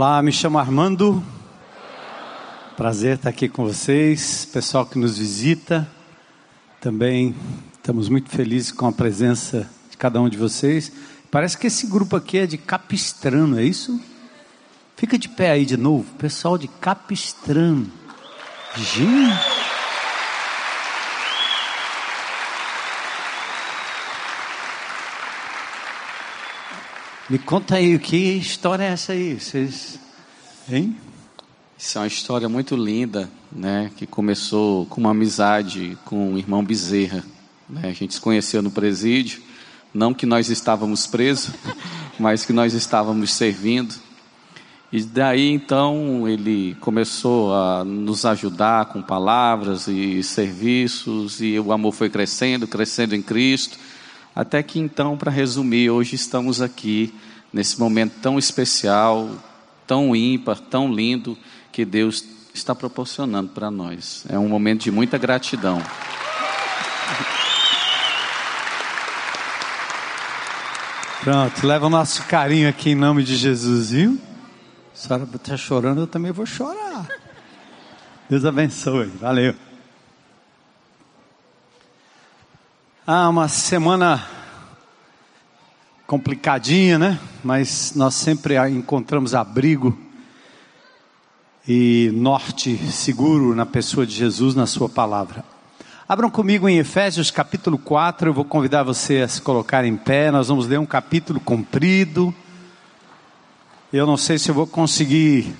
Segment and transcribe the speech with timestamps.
[0.00, 1.20] Olá, me chamo Armando.
[2.76, 5.90] Prazer estar aqui com vocês, pessoal que nos visita.
[6.80, 7.34] Também
[7.74, 10.92] estamos muito felizes com a presença de cada um de vocês.
[11.32, 14.00] Parece que esse grupo aqui é de Capistrano, é isso?
[14.94, 17.90] Fica de pé aí de novo, pessoal de Capistrano.
[18.76, 19.57] Gente.
[27.30, 29.38] Me conta aí, que história é essa aí?
[29.38, 30.00] Vocês,
[30.66, 30.96] hein?
[31.76, 33.90] Isso é uma história muito linda, né?
[33.98, 37.22] Que começou com uma amizade com o irmão Bezerra.
[37.68, 37.82] Né?
[37.84, 39.42] A gente se conheceu no presídio,
[39.92, 41.52] não que nós estávamos presos,
[42.18, 43.94] mas que nós estávamos servindo.
[44.90, 51.92] E daí então ele começou a nos ajudar com palavras e serviços, e o amor
[51.92, 53.78] foi crescendo, crescendo em Cristo.
[54.38, 57.12] Até que então, para resumir, hoje estamos aqui
[57.52, 59.28] nesse momento tão especial,
[59.84, 61.36] tão ímpar, tão lindo
[61.72, 64.24] que Deus está proporcionando para nós.
[64.28, 65.82] É um momento de muita gratidão.
[71.24, 74.20] Pronto, leva o nosso carinho aqui em nome de Jesus, viu?
[74.94, 77.08] A senhora está chorando, eu também vou chorar.
[78.30, 79.56] Deus abençoe, valeu.
[83.04, 84.37] Ah, uma semana
[86.08, 87.20] complicadinha, né?
[87.44, 89.96] Mas nós sempre encontramos abrigo
[91.68, 95.44] e norte seguro na pessoa de Jesus, na Sua palavra.
[96.08, 100.30] Abram comigo em Efésios capítulo 4, eu vou convidar você a se colocar em pé,
[100.30, 102.34] nós vamos ler um capítulo comprido.
[103.92, 105.54] Eu não sei se eu vou conseguir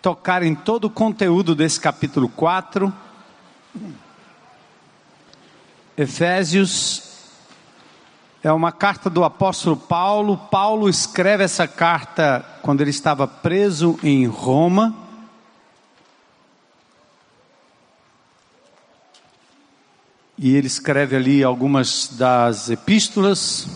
[0.00, 2.90] tocar em todo o conteúdo desse capítulo 4.
[5.94, 7.03] Efésios
[8.44, 10.36] é uma carta do apóstolo Paulo.
[10.36, 14.94] Paulo escreve essa carta quando ele estava preso em Roma.
[20.36, 23.66] E ele escreve ali algumas das epístolas,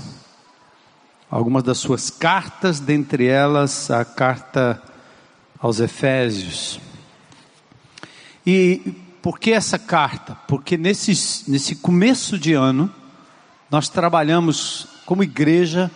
[1.30, 4.82] algumas das suas cartas, dentre elas a carta
[5.58, 6.78] aos Efésios.
[8.46, 10.34] E por que essa carta?
[10.46, 12.92] Porque nesse, nesse começo de ano,
[13.70, 15.90] nós trabalhamos como igreja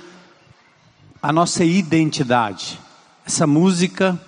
[1.23, 2.79] a nossa identidade.
[3.25, 4.19] Essa música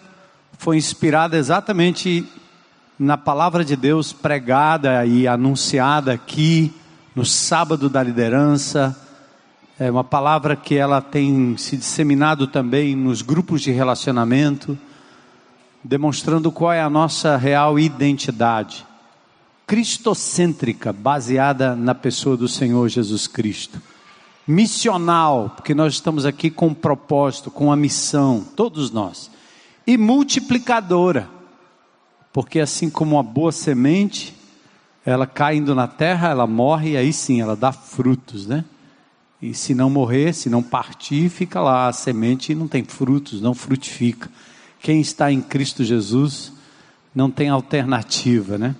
[0.58, 2.26] foi inspirada exatamente
[2.98, 6.72] na palavra de Deus pregada e anunciada aqui
[7.14, 8.96] no sábado da liderança.
[9.78, 14.78] É uma palavra que ela tem se disseminado também nos grupos de relacionamento
[15.84, 18.86] demonstrando qual é a nossa real identidade.
[19.66, 23.80] Cristocêntrica, baseada na pessoa do Senhor Jesus Cristo.
[24.46, 29.30] Missional, porque nós estamos aqui com um propósito, com uma missão, todos nós.
[29.86, 31.28] E multiplicadora,
[32.32, 34.34] porque assim como uma boa semente,
[35.04, 38.64] ela caindo na terra, ela morre e aí sim ela dá frutos, né?
[39.40, 43.40] E se não morrer, se não partir, fica lá a semente e não tem frutos,
[43.40, 44.30] não frutifica.
[44.80, 46.52] Quem está em Cristo Jesus
[47.14, 48.74] não tem alternativa, né?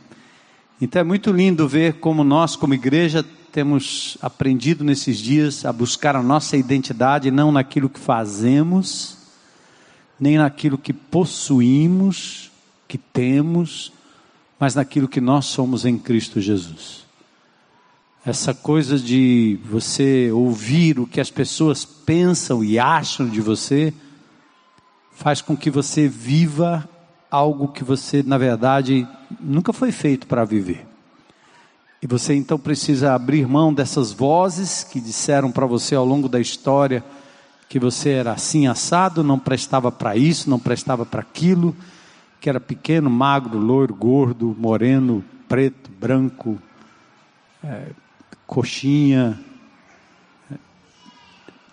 [0.81, 6.17] Então é muito lindo ver como nós, como igreja, temos aprendido nesses dias a buscar
[6.17, 9.17] a nossa identidade não naquilo que fazemos,
[10.19, 12.51] nem naquilo que possuímos,
[12.89, 13.93] que temos,
[14.59, 17.05] mas naquilo que nós somos em Cristo Jesus.
[18.27, 23.95] Essa coisa de você ouvir o que as pessoas pensam e acham de você,
[25.13, 26.89] faz com que você viva
[27.35, 29.07] algo que você, na verdade,
[29.41, 30.87] nunca foi feito para viver.
[32.01, 36.39] E você então precisa abrir mão dessas vozes que disseram para você ao longo da
[36.39, 37.03] história
[37.69, 41.75] que você era assim assado, não prestava para isso, não prestava para aquilo,
[42.41, 46.57] que era pequeno, magro, loiro, gordo, moreno, preto, branco,
[47.65, 47.87] é,
[48.47, 49.41] coxinha,
[50.53, 50.55] é,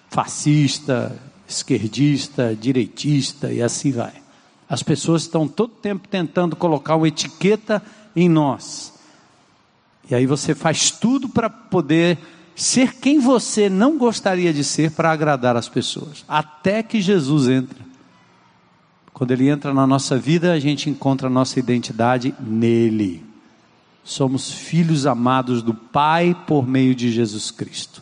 [0.10, 1.16] fascista,
[1.48, 4.21] esquerdista, direitista e assim vai.
[4.72, 7.84] As pessoas estão todo tempo tentando colocar uma etiqueta
[8.16, 8.94] em nós.
[10.10, 12.18] E aí você faz tudo para poder
[12.56, 16.24] ser quem você não gostaria de ser para agradar as pessoas.
[16.26, 17.80] Até que Jesus entra.
[19.12, 23.26] Quando ele entra na nossa vida, a gente encontra a nossa identidade nele.
[24.06, 28.02] Somos filhos amados do Pai por meio de Jesus Cristo.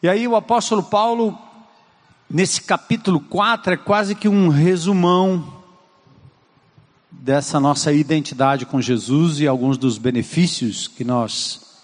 [0.00, 1.36] E aí o apóstolo Paulo
[2.28, 5.54] nesse capítulo 4 é quase que um resumão
[7.10, 11.82] dessa nossa identidade com Jesus e alguns dos benefícios que nós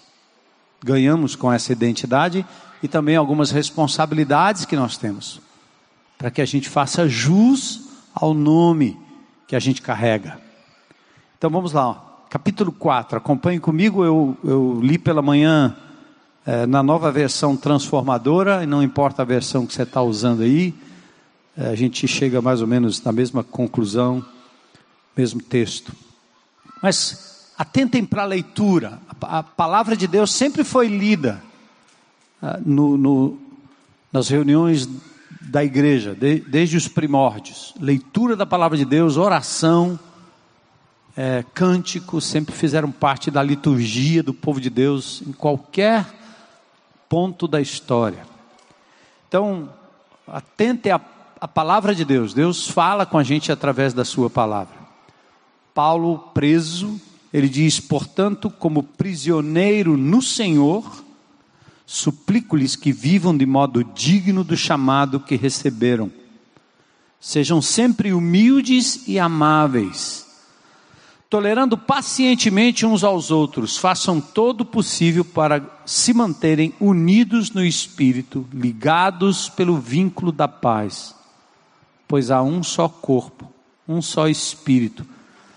[0.83, 2.45] ganhamos com essa identidade
[2.81, 5.41] e também algumas responsabilidades que nós temos.
[6.17, 7.81] para que a gente faça jus
[8.13, 8.97] ao nome
[9.45, 10.39] que a gente carrega.
[11.37, 11.95] Então vamos lá, ó.
[12.29, 15.75] capítulo 4, acompanhe comigo, eu, eu li pela manhã
[16.45, 20.73] é, na nova versão transformadora, e não importa a versão que você está usando aí,
[21.55, 24.25] é, a gente chega mais ou menos na mesma conclusão,
[25.15, 25.93] mesmo texto.
[26.81, 31.41] Mas atentem para a leitura, a, palavra de Deus sempre foi lida
[32.41, 33.39] ah, no, no,
[34.11, 34.89] nas reuniões
[35.39, 37.73] da igreja, de, desde os primórdios.
[37.79, 39.97] Leitura da palavra de Deus, oração,
[41.15, 46.22] é, cântico, sempre fizeram parte da liturgia do povo de Deus em qualquer
[47.13, 48.25] ponto da história.
[49.27, 49.69] Então,
[50.27, 50.99] atente à,
[51.39, 52.33] à palavra de Deus.
[52.33, 54.73] Deus fala com a gente através da sua palavra.
[55.75, 56.99] Paulo preso,
[57.31, 61.03] ele diz: portanto, como prisioneiro no Senhor,
[61.85, 66.11] suplico-lhes que vivam de modo digno do chamado que receberam.
[67.19, 70.22] Sejam sempre humildes e amáveis
[71.33, 78.47] tolerando pacientemente uns aos outros, façam todo o possível para se manterem unidos no espírito,
[78.53, 81.15] ligados pelo vínculo da paz,
[82.07, 83.51] pois há um só corpo,
[83.87, 85.03] um só espírito,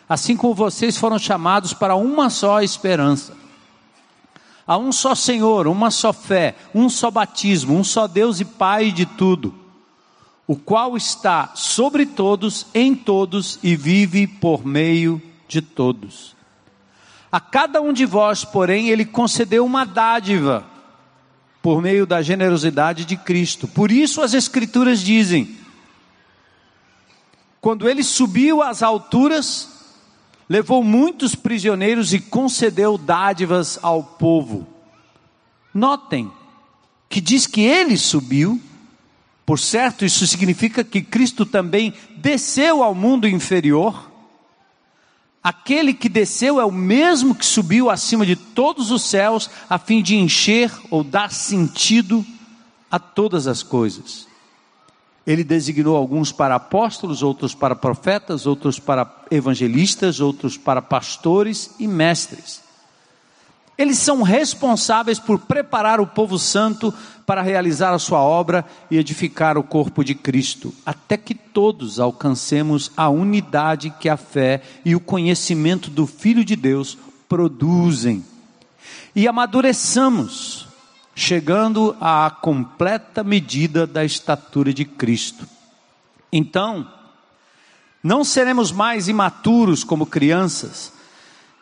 [0.08, 3.36] assim como vocês foram chamados para uma só esperança.
[4.66, 8.90] Há um só Senhor, uma só fé, um só batismo, um só Deus e Pai
[8.90, 9.54] de tudo,
[10.46, 16.36] o qual está sobre todos, em todos e vive por meio de de todos.
[17.30, 20.64] A cada um de vós, porém, ele concedeu uma dádiva
[21.60, 23.66] por meio da generosidade de Cristo.
[23.66, 25.56] Por isso as Escrituras dizem:
[27.60, 29.68] quando ele subiu às alturas,
[30.48, 34.66] levou muitos prisioneiros e concedeu dádivas ao povo.
[35.74, 36.30] Notem
[37.08, 38.60] que diz que ele subiu,
[39.44, 44.10] por certo, isso significa que Cristo também desceu ao mundo inferior
[45.46, 50.02] Aquele que desceu é o mesmo que subiu acima de todos os céus, a fim
[50.02, 52.26] de encher ou dar sentido
[52.90, 54.26] a todas as coisas.
[55.24, 61.86] Ele designou alguns para apóstolos, outros para profetas, outros para evangelistas, outros para pastores e
[61.86, 62.65] mestres.
[63.78, 66.92] Eles são responsáveis por preparar o povo santo
[67.26, 72.90] para realizar a sua obra e edificar o corpo de Cristo, até que todos alcancemos
[72.96, 76.96] a unidade que a fé e o conhecimento do Filho de Deus
[77.28, 78.24] produzem.
[79.14, 80.68] E amadureçamos,
[81.14, 85.46] chegando à completa medida da estatura de Cristo.
[86.32, 86.88] Então,
[88.02, 90.92] não seremos mais imaturos como crianças,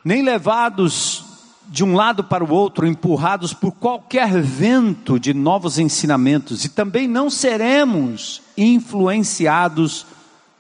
[0.05, 1.24] nem levados
[1.67, 7.09] de um lado para o outro, empurrados por qualquer vento de novos ensinamentos, e também
[7.09, 10.07] não seremos influenciados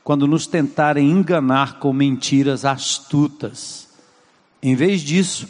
[0.02, 3.88] quando nos tentarem enganar com mentiras astutas.
[4.62, 5.48] Em vez disso,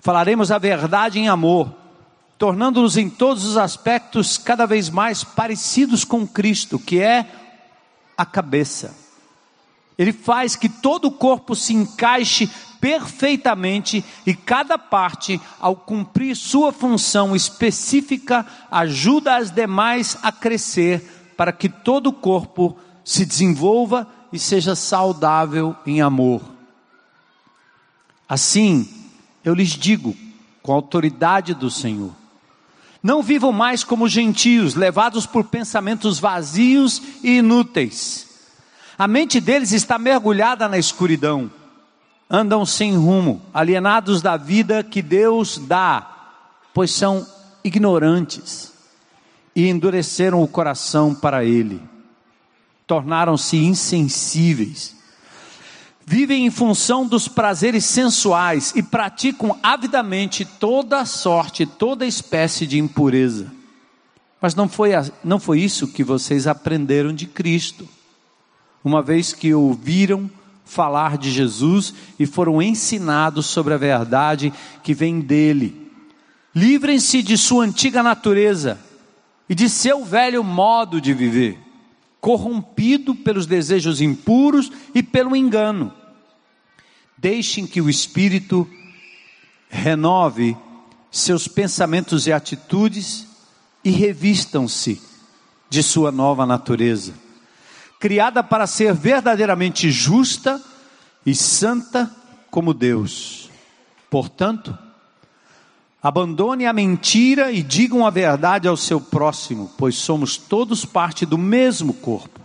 [0.00, 1.72] falaremos a verdade em amor,
[2.38, 7.30] tornando-nos em todos os aspectos cada vez mais parecidos com Cristo, que é
[8.16, 8.94] a cabeça.
[9.98, 12.50] Ele faz que todo o corpo se encaixe
[12.82, 21.52] perfeitamente e cada parte, ao cumprir sua função específica, ajuda as demais a crescer para
[21.52, 26.42] que todo o corpo se desenvolva e seja saudável em amor.
[28.28, 28.88] Assim,
[29.44, 30.16] eu lhes digo,
[30.60, 32.10] com a autoridade do Senhor,
[33.00, 38.26] não vivam mais como gentios, levados por pensamentos vazios e inúteis.
[38.98, 41.61] A mente deles está mergulhada na escuridão
[42.32, 46.30] andam sem rumo, alienados da vida que Deus dá,
[46.72, 47.26] pois são
[47.62, 48.72] ignorantes
[49.54, 51.78] e endureceram o coração para Ele,
[52.86, 54.96] tornaram-se insensíveis,
[56.06, 63.52] vivem em função dos prazeres sensuais e praticam avidamente toda sorte, toda espécie de impureza.
[64.40, 67.86] Mas não foi, não foi isso que vocês aprenderam de Cristo,
[68.82, 70.30] uma vez que ouviram
[70.64, 74.52] falar de Jesus e foram ensinados sobre a verdade
[74.82, 75.90] que vem dele.
[76.54, 78.78] Livrem-se de sua antiga natureza
[79.48, 81.58] e de seu velho modo de viver,
[82.20, 85.92] corrompido pelos desejos impuros e pelo engano.
[87.16, 88.68] Deixem que o Espírito
[89.68, 90.56] renove
[91.10, 93.26] seus pensamentos e atitudes
[93.84, 95.00] e revistam-se
[95.68, 97.14] de sua nova natureza
[98.02, 100.60] criada para ser verdadeiramente justa
[101.24, 102.10] e santa
[102.50, 103.48] como Deus.
[104.10, 104.76] Portanto,
[106.02, 111.38] Abandone a mentira e digam a verdade ao seu próximo, pois somos todos parte do
[111.38, 112.40] mesmo corpo.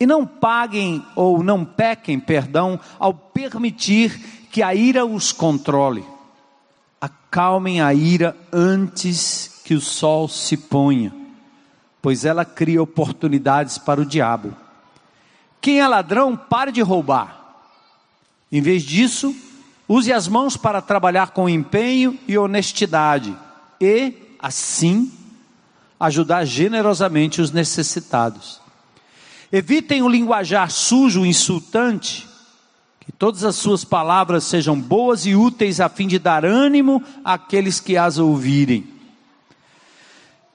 [0.00, 6.04] E não paguem ou não pequem, perdão, ao permitir que a ira os controle.
[7.00, 11.14] Acalmem a ira antes que o sol se ponha,
[12.02, 14.52] pois ela cria oportunidades para o diabo.
[15.60, 17.38] Quem é ladrão, pare de roubar.
[18.50, 19.34] Em vez disso,
[19.86, 23.36] use as mãos para trabalhar com empenho e honestidade
[23.80, 25.12] e, assim,
[25.98, 28.60] ajudar generosamente os necessitados.
[29.52, 32.26] Evitem o linguajar sujo, insultante,
[33.00, 37.80] que todas as suas palavras sejam boas e úteis a fim de dar ânimo àqueles
[37.80, 38.88] que as ouvirem.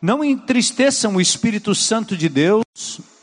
[0.02, 2.64] Não entristeçam o Espírito Santo de Deus,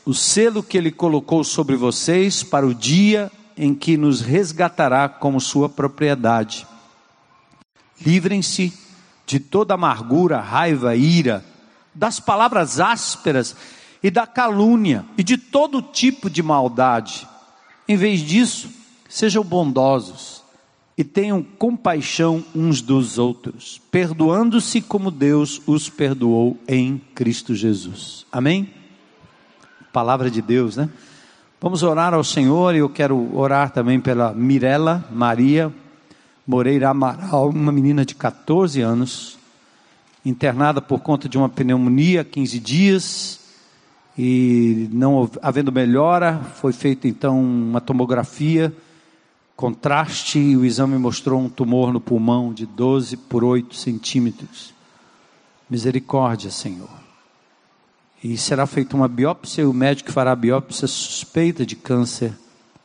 [0.05, 5.39] o selo que ele colocou sobre vocês para o dia em que nos resgatará como
[5.39, 6.67] sua propriedade.
[8.01, 8.73] Livrem-se
[9.25, 11.45] de toda amargura, raiva, ira,
[11.93, 13.55] das palavras ásperas
[14.01, 17.27] e da calúnia e de todo tipo de maldade.
[17.87, 18.69] Em vez disso,
[19.07, 20.43] sejam bondosos
[20.97, 28.25] e tenham compaixão uns dos outros, perdoando-se como Deus os perdoou em Cristo Jesus.
[28.31, 28.82] Amém?
[29.93, 30.89] Palavra de Deus, né?
[31.61, 35.71] Vamos orar ao Senhor e eu quero orar também pela Mirela Maria
[36.47, 39.37] Moreira Amaral, uma menina de 14 anos,
[40.25, 43.39] internada por conta de uma pneumonia, 15 dias,
[44.17, 48.75] e não havendo melhora, foi feita então uma tomografia,
[49.55, 54.73] contraste, e o exame mostrou um tumor no pulmão de 12 por 8 centímetros.
[55.69, 57.02] Misericórdia, Senhor
[58.23, 62.33] e será feita uma biópsia, e o médico fará a biópsia suspeita de câncer.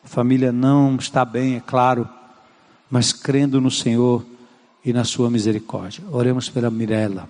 [0.04, 2.08] A família não está bem, é claro,
[2.90, 4.26] mas crendo no Senhor
[4.84, 6.02] e na sua misericórdia.
[6.10, 7.28] Oremos pela Mirella.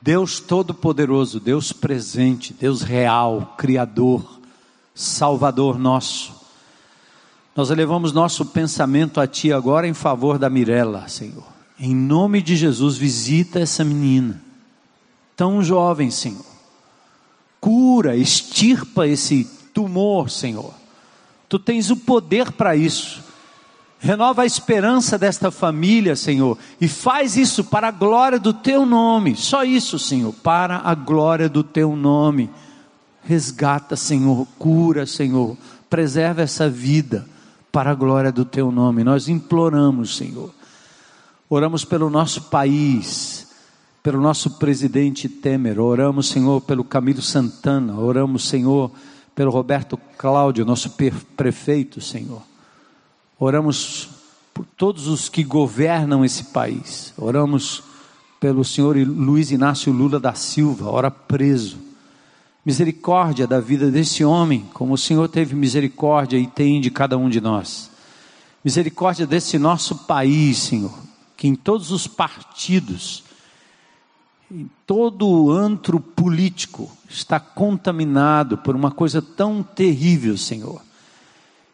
[0.00, 4.38] Deus Todo-Poderoso, Deus presente, Deus real, Criador,
[4.94, 6.34] Salvador nosso.
[7.56, 11.46] Nós elevamos nosso pensamento a Ti agora em favor da Mirella, Senhor.
[11.80, 14.45] Em nome de Jesus, visita essa menina
[15.36, 16.44] tão jovem, Senhor.
[17.60, 20.72] Cura, extirpa esse tumor, Senhor.
[21.48, 23.24] Tu tens o poder para isso.
[23.98, 29.34] Renova a esperança desta família, Senhor, e faz isso para a glória do teu nome.
[29.36, 32.50] Só isso, Senhor, para a glória do teu nome.
[33.24, 35.56] Resgata, Senhor, cura, Senhor,
[35.88, 37.26] preserva essa vida
[37.72, 39.02] para a glória do teu nome.
[39.02, 40.50] Nós imploramos, Senhor.
[41.48, 43.45] Oramos pelo nosso país,
[44.06, 48.88] pelo nosso presidente Temer, oramos, Senhor, pelo Camilo Santana, oramos, Senhor,
[49.34, 50.92] pelo Roberto Cláudio, nosso
[51.36, 52.40] prefeito, Senhor.
[53.36, 54.08] Oramos
[54.54, 57.12] por todos os que governam esse país.
[57.18, 57.82] Oramos
[58.38, 61.76] pelo Senhor Luiz Inácio Lula da Silva, ora preso.
[62.64, 67.28] Misericórdia da vida desse homem, como o Senhor teve misericórdia e tem de cada um
[67.28, 67.90] de nós.
[68.64, 70.96] Misericórdia desse nosso país, Senhor,
[71.36, 73.25] que em todos os partidos
[74.86, 80.80] todo o antro político está contaminado por uma coisa tão terrível, Senhor,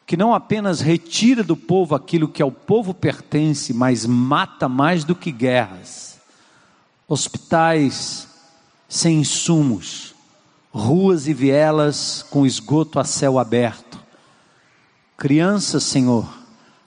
[0.07, 5.15] que não apenas retira do povo aquilo que ao povo pertence, mas mata mais do
[5.15, 6.19] que guerras.
[7.07, 8.29] Hospitais
[8.89, 10.15] sem insumos,
[10.71, 13.99] ruas e vielas com esgoto a céu aberto.
[15.17, 16.27] Crianças, Senhor,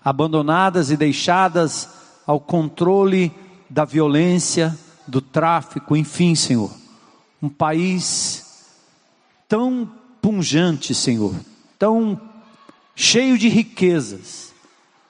[0.03, 1.89] abandonadas e deixadas
[2.27, 3.31] ao controle
[3.69, 4.77] da violência,
[5.07, 6.71] do tráfico, enfim, Senhor.
[7.41, 8.45] Um país
[9.47, 9.89] tão
[10.21, 11.35] punjante, Senhor,
[11.77, 12.19] tão
[12.95, 14.53] cheio de riquezas,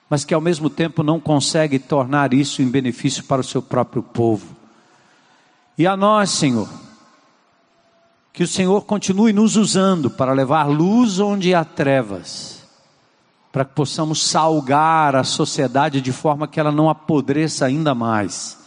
[0.10, 4.04] mas que ao mesmo tempo não consegue tornar isso em benefício para o seu próprio
[4.04, 4.56] povo.
[5.78, 6.70] E a nós, Senhor,
[8.34, 12.64] que o Senhor continue nos usando para levar luz onde há trevas,
[13.52, 18.65] para que possamos salgar a sociedade de forma que ela não apodreça ainda mais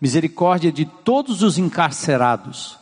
[0.00, 2.78] misericórdia de todos os encarcerados,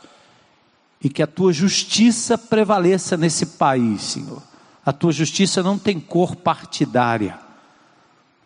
[1.02, 4.42] e que a tua justiça prevaleça nesse país, Senhor.
[4.84, 7.38] A tua justiça não tem cor partidária,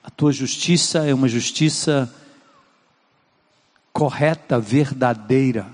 [0.02, 2.12] a tua justiça é uma justiça
[3.92, 5.66] correta, verdadeira,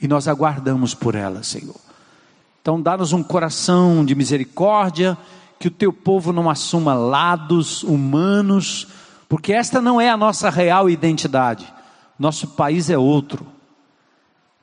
[0.00, 1.76] e nós aguardamos por ela, Senhor.
[2.60, 5.18] Então, dá-nos um coração de misericórdia,
[5.58, 8.88] que o teu povo não assuma lados humanos,
[9.28, 11.72] porque esta não é a nossa real identidade.
[12.22, 13.44] Nosso país é outro.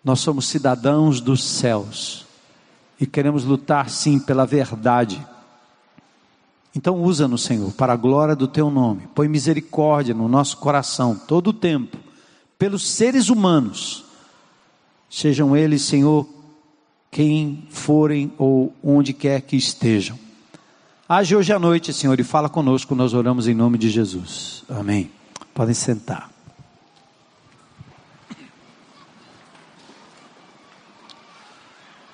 [0.02, 2.26] Nós somos cidadãos dos céus
[2.98, 5.22] e queremos lutar sim pela verdade.
[6.74, 9.10] Então usa-nos, Senhor, para a glória do teu nome.
[9.14, 11.98] Põe misericórdia no nosso coração todo o tempo,
[12.58, 14.06] pelos seres humanos.
[15.10, 16.26] Sejam eles, Senhor,
[17.12, 20.18] quem forem ou onde quer que estejam.
[21.10, 24.64] Age hoje à noite, Senhor, e fala conosco, nós oramos em nome de Jesus.
[24.70, 25.12] Amém.
[25.54, 26.39] Podem sentar.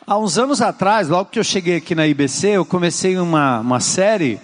[0.07, 3.79] Há uns anos atrás, logo que eu cheguei aqui na IBC, eu comecei uma, uma
[3.79, 4.39] série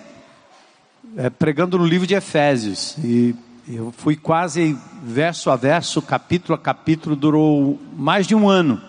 [1.15, 2.97] é, pregando no livro de Efésios.
[2.97, 3.35] E
[3.67, 8.81] eu fui quase verso a verso, capítulo a capítulo, durou mais de um ano.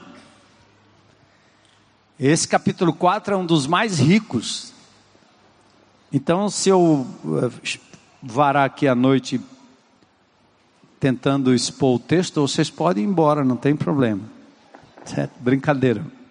[2.19, 4.73] Esse capítulo 4 é um dos mais ricos.
[6.11, 7.07] Então, se eu
[7.43, 7.79] eh,
[8.23, 9.38] varar aqui à noite
[10.99, 14.23] tentando expor o texto, vocês podem ir embora, não tem problema.
[15.05, 15.33] Certo?
[15.38, 16.22] Brincadeira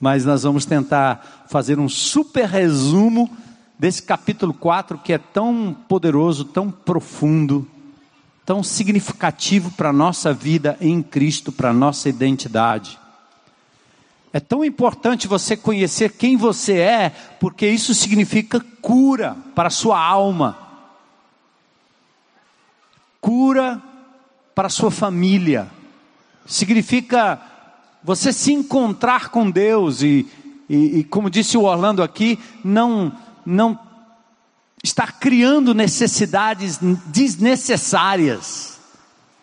[0.00, 3.30] mas nós vamos tentar fazer um super resumo
[3.78, 7.68] desse capítulo 4 que é tão poderoso, tão profundo,
[8.46, 12.98] tão significativo para a nossa vida em Cristo, para a nossa identidade.
[14.32, 20.00] É tão importante você conhecer quem você é, porque isso significa cura para a sua
[20.02, 20.56] alma,
[23.20, 23.82] cura
[24.54, 25.68] para a sua família,
[26.46, 27.49] significa
[28.02, 30.26] você se encontrar com Deus e,
[30.68, 33.12] e, e, como disse o Orlando aqui, não,
[33.44, 33.78] não
[34.82, 38.80] estar criando necessidades desnecessárias,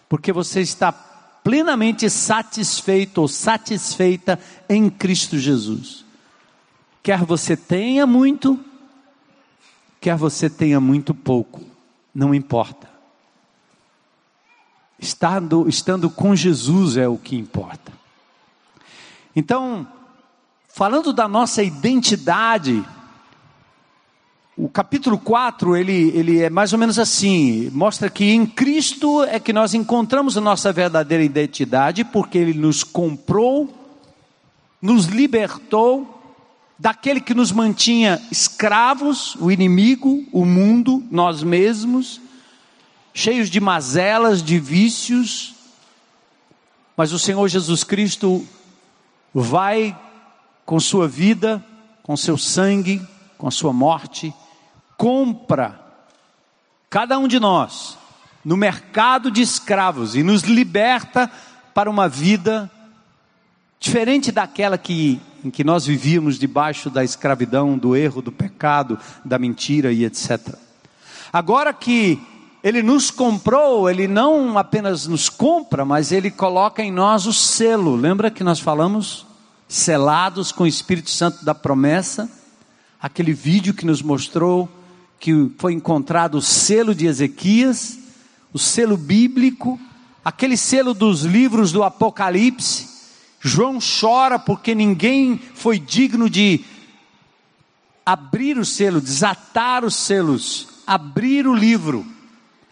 [0.10, 6.04] porque você está plenamente satisfeito ou satisfeita em Cristo Jesus.
[7.02, 8.60] Quer você tenha muito,
[10.02, 11.62] quer você tenha muito pouco,
[12.14, 12.90] não importa.
[15.00, 17.97] Estando, estando com Jesus é o que importa.
[19.40, 19.88] Então,
[20.68, 22.84] falando da nossa identidade,
[24.58, 29.40] o capítulo 4, ele, ele é mais ou menos assim, mostra que em Cristo é
[29.40, 33.72] que nós encontramos a nossa verdadeira identidade, porque Ele nos comprou,
[34.82, 36.20] nos libertou
[36.80, 42.20] daquele que nos mantinha escravos, o inimigo, o mundo, nós mesmos,
[43.14, 45.54] cheios de mazelas, de vícios,
[46.98, 48.44] mas o Senhor Jesus Cristo
[49.34, 49.98] vai
[50.66, 51.64] com sua vida,
[52.04, 53.02] com seu sangue,
[53.38, 54.34] com a sua morte,
[54.98, 55.80] compra
[56.90, 57.98] cada um de nós
[58.44, 61.30] no mercado de escravos e nos liberta
[61.74, 62.72] para uma vida
[63.80, 69.38] diferente daquela que em que nós vivíamos debaixo da escravidão, do erro, do pecado, da
[69.38, 70.56] mentira e etc.
[71.32, 72.20] Agora que
[72.64, 77.96] ele nos comprou, ele não apenas nos compra, mas ele coloca em nós o selo.
[77.96, 79.26] Lembra que nós falamos
[79.68, 82.30] selados com o Espírito Santo da promessa,
[83.02, 84.70] aquele vídeo que nos mostrou
[85.20, 87.98] que foi encontrado o selo de Ezequias,
[88.54, 89.80] o selo bíblico,
[90.24, 92.88] aquele selo dos livros do Apocalipse.
[93.40, 96.64] João chora porque ninguém foi digno de
[98.06, 102.06] abrir o selo, desatar os selos, abrir o livro.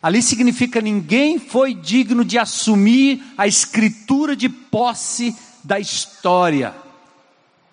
[0.05, 6.85] Ali significa ninguém foi digno de assumir a escritura de posse da história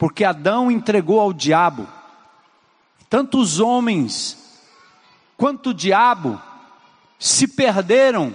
[0.03, 1.87] porque Adão entregou ao diabo.
[3.09, 4.37] Tanto os homens
[5.37, 6.43] quanto o diabo
[7.21, 8.35] se perderam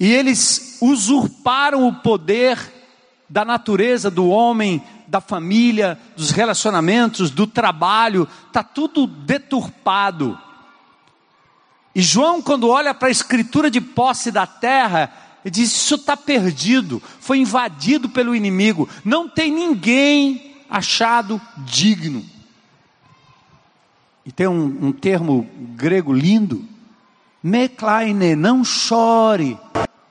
[0.00, 2.58] e eles usurparam o poder
[3.28, 10.36] da natureza do homem, da família, dos relacionamentos, do trabalho, está tudo deturpado.
[11.98, 15.12] E João, quando olha para a escritura de posse da terra,
[15.44, 22.24] ele diz: Isso está perdido, foi invadido pelo inimigo, não tem ninguém achado digno.
[24.24, 26.64] E tem um, um termo grego lindo,
[27.42, 29.58] meklaine, não chore.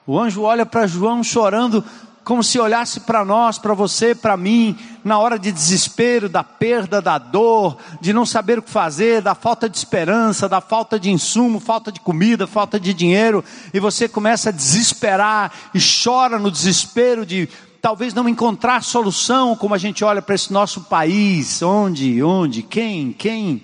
[0.06, 1.82] O anjo olha para João chorando,
[2.22, 7.02] como se olhasse para nós, para você, para mim, na hora de desespero, da perda,
[7.02, 11.10] da dor, de não saber o que fazer, da falta de esperança, da falta de
[11.10, 13.44] insumo, falta de comida, falta de dinheiro,
[13.74, 17.50] e você começa a desesperar e chora no desespero de
[17.82, 23.14] talvez não encontrar solução, como a gente olha para esse nosso país, onde, onde, quem,
[23.14, 23.64] quem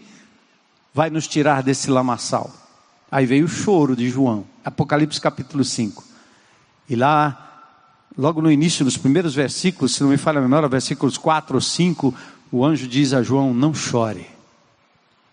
[0.93, 2.49] vai nos tirar desse lamaçal?
[3.11, 6.03] Aí veio o choro de João, Apocalipse capítulo 5.
[6.89, 7.52] E lá
[8.17, 11.61] logo no início, nos primeiros versículos, se não me falha a memória, versículos 4 ou
[11.61, 12.13] 5,
[12.51, 14.27] o anjo diz a João: Não chore.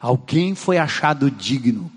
[0.00, 1.90] Alguém foi achado digno.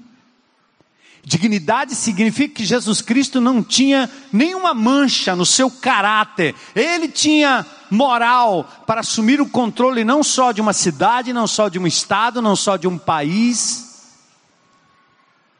[1.25, 8.69] Dignidade significa que Jesus Cristo não tinha nenhuma mancha no seu caráter, ele tinha moral
[8.85, 12.57] para assumir o controle não só de uma cidade, não só de um estado, não
[12.57, 14.17] só de um país,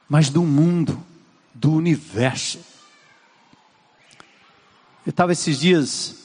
[0.10, 1.02] mas do mundo,
[1.54, 2.60] do universo.
[5.06, 6.16] Eu estava esses dias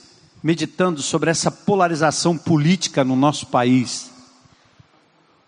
[0.40, 4.08] meditando sobre essa polarização política no nosso país,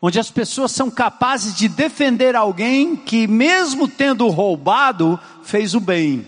[0.03, 6.27] onde as pessoas são capazes de defender alguém que, mesmo tendo roubado, fez o bem.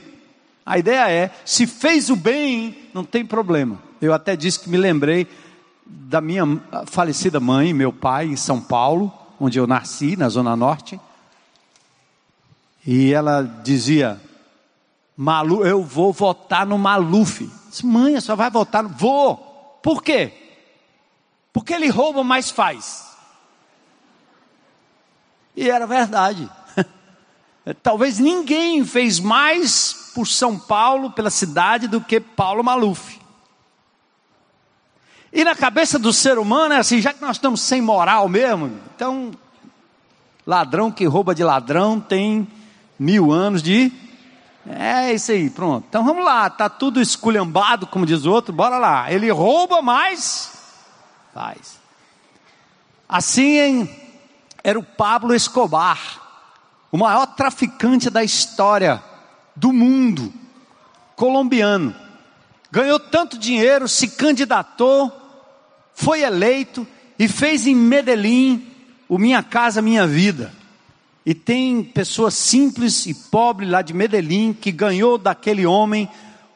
[0.65, 3.83] A ideia é: se fez o bem, não tem problema.
[4.01, 5.27] Eu até disse que me lembrei
[5.85, 6.45] da minha
[6.87, 11.01] falecida mãe, meu pai, em São Paulo, onde eu nasci, na Zona Norte.
[12.87, 14.21] E ela dizia:
[15.23, 17.49] Malu, eu vou votar no Maluf.
[17.69, 18.89] Disse, mãe, só vai votar no.
[18.89, 19.37] Vou.
[19.81, 20.33] Por quê?
[21.53, 23.07] Porque ele rouba, mas faz.
[25.55, 26.51] E era verdade.
[27.85, 33.21] Talvez ninguém fez mais por São Paulo, pela cidade, do que Paulo Maluf.
[35.33, 38.77] E na cabeça do ser humano é assim, já que nós estamos sem moral mesmo,
[38.97, 39.31] então,
[40.45, 42.49] ladrão que rouba de ladrão tem
[42.99, 44.03] mil anos de.
[44.67, 45.87] É isso aí, pronto.
[45.89, 49.13] Então vamos lá, tá tudo esculhambado, como diz o outro, bora lá.
[49.13, 50.53] Ele rouba, mas
[51.35, 51.81] faz.
[53.09, 53.89] Assim
[54.63, 56.23] era o Pablo Escobar
[56.93, 59.03] o maior traficante da história
[59.57, 60.31] do mundo,
[61.17, 61.95] colombiano.
[62.71, 65.11] Ganhou tanto dinheiro, se candidatou,
[65.95, 66.87] foi eleito
[67.19, 68.67] e fez em Medellín
[69.09, 70.53] o Minha Casa Minha Vida.
[71.25, 76.09] E tem pessoas simples e pobres lá de Medellín que ganhou daquele homem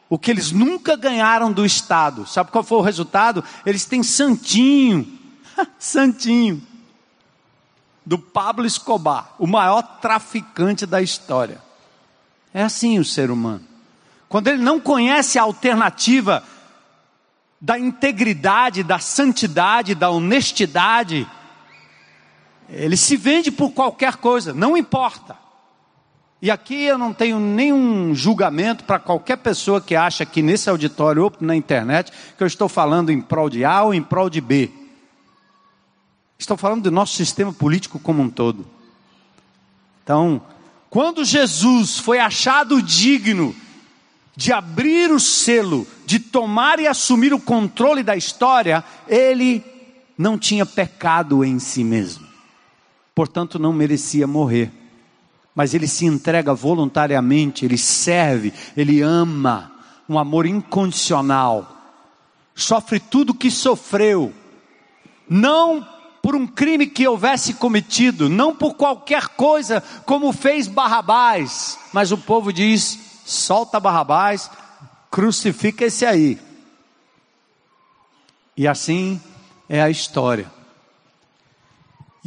[0.09, 2.25] o que eles nunca ganharam do Estado.
[2.25, 3.43] Sabe qual foi o resultado?
[3.65, 5.07] Eles têm santinho,
[5.79, 6.61] santinho
[8.05, 11.61] do Pablo Escobar, o maior traficante da história.
[12.53, 13.65] É assim o ser humano.
[14.29, 16.43] Quando ele não conhece a alternativa
[17.59, 21.27] da integridade, da santidade, da honestidade,
[22.69, 25.35] ele se vende por qualquer coisa, não importa.
[26.41, 31.23] E aqui eu não tenho nenhum julgamento para qualquer pessoa que acha que nesse auditório
[31.23, 34.39] ou na internet que eu estou falando em prol de A ou em prol de
[34.39, 34.69] B.
[36.37, 38.67] Estou falando do nosso sistema político como um todo.
[40.03, 40.41] Então,
[40.89, 43.55] quando Jesus foi achado digno
[44.35, 49.63] de abrir o selo, de tomar e assumir o controle da história, ele
[50.15, 52.26] não tinha pecado em si mesmo.
[53.17, 54.71] Portanto, não merecia morrer.
[55.55, 59.71] Mas ele se entrega voluntariamente, ele serve, ele ama,
[60.07, 61.67] um amor incondicional.
[62.53, 64.31] Sofre tudo que sofreu,
[65.27, 65.83] não
[66.21, 72.19] por um crime que houvesse cometido, não por qualquer coisa, como fez Barrabás, mas o
[72.19, 74.47] povo diz: solta Barrabás,
[75.09, 76.39] crucifica esse aí.
[78.55, 79.19] E assim
[79.67, 80.55] é a história.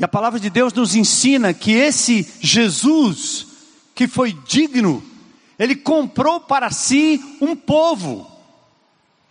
[0.01, 3.47] E a palavra de Deus nos ensina que esse Jesus,
[3.95, 5.05] que foi digno,
[5.59, 8.27] ele comprou para si um povo.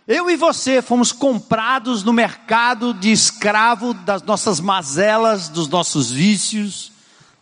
[0.06, 6.92] Eu e você fomos comprados no mercado de escravo das nossas mazelas, dos nossos vícios,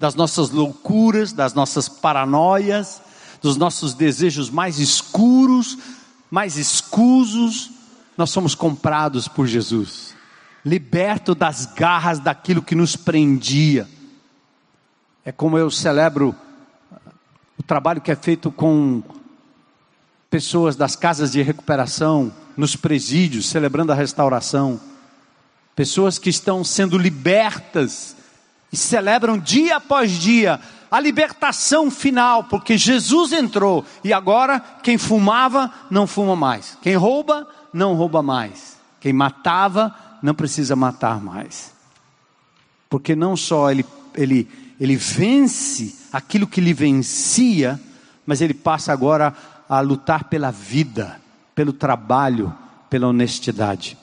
[0.00, 3.02] das nossas loucuras, das nossas paranoias,
[3.42, 5.76] dos nossos desejos mais escuros,
[6.30, 7.70] mais escusos.
[8.16, 10.07] Nós somos comprados por Jesus,
[10.64, 13.88] liberto das garras daquilo que nos prendia.
[15.24, 16.34] É como eu celebro
[17.58, 19.02] o trabalho que é feito com
[20.30, 24.80] pessoas das casas de recuperação, nos presídios, celebrando a restauração.
[25.76, 28.16] Pessoas que estão sendo libertas
[28.72, 35.70] e celebram dia após dia a libertação final, porque Jesus entrou e agora quem fumava
[35.90, 41.72] não fuma mais, quem rouba não rouba mais, quem matava não precisa matar mais,
[42.88, 44.48] porque não só ele, ele,
[44.80, 47.80] ele vence aquilo que lhe vencia,
[48.26, 49.34] mas ele passa agora
[49.68, 51.20] a lutar pela vida,
[51.54, 52.54] pelo trabalho,
[52.88, 53.98] pela honestidade.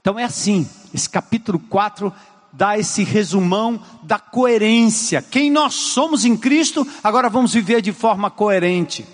[0.00, 2.12] Então é assim, esse capítulo 4
[2.52, 5.20] dá esse resumão da coerência.
[5.20, 9.04] Quem nós somos em Cristo, agora vamos viver de forma coerente.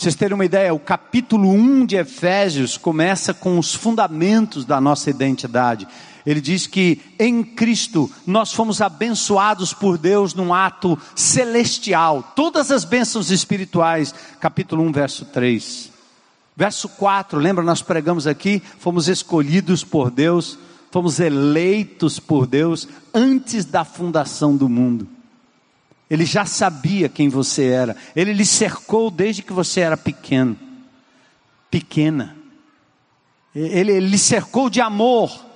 [0.00, 5.10] Vocês terem uma ideia, o capítulo 1 de Efésios começa com os fundamentos da nossa
[5.10, 5.86] identidade.
[6.24, 12.32] Ele diz que em Cristo nós fomos abençoados por Deus num ato celestial.
[12.34, 15.90] Todas as bênçãos espirituais, capítulo 1, verso 3.
[16.56, 20.58] Verso 4, lembra, nós pregamos aqui, fomos escolhidos por Deus,
[20.90, 25.19] fomos eleitos por Deus antes da fundação do mundo.
[26.10, 30.58] Ele já sabia quem você era, ele lhe cercou desde que você era pequeno,
[31.70, 32.36] pequena.
[33.54, 35.46] Ele, ele cercou de amor.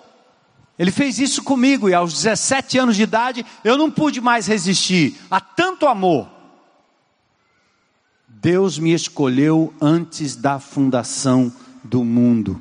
[0.79, 5.17] Ele fez isso comigo e aos 17 anos de idade eu não pude mais resistir
[5.29, 6.29] a tanto amor.
[8.29, 12.61] Deus me escolheu antes da fundação do mundo.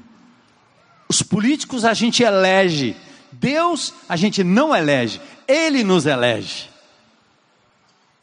[1.10, 2.95] Os políticos a gente elege,
[3.32, 6.72] Deus a gente não elege, Ele nos elege.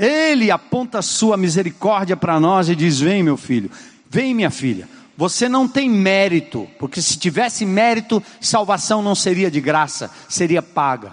[0.01, 3.71] Ele aponta a sua misericórdia para nós e diz: Vem, meu filho,
[4.09, 4.89] vem, minha filha.
[5.15, 11.13] Você não tem mérito, porque se tivesse mérito, salvação não seria de graça, seria paga.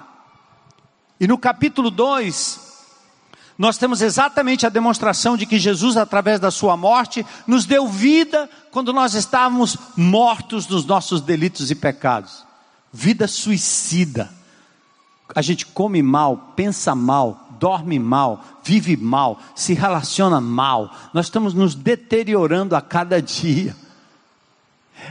[1.20, 2.62] E no capítulo 2,
[3.58, 8.50] nós temos exatamente a demonstração de que Jesus, através da sua morte, nos deu vida
[8.72, 12.46] quando nós estávamos mortos nos nossos delitos e pecados.
[12.94, 14.32] Vida suicida.
[15.36, 20.92] A gente come mal, pensa mal, dorme mal, vive mal, se relaciona mal.
[21.14, 23.76] Nós estamos nos deteriorando a cada dia.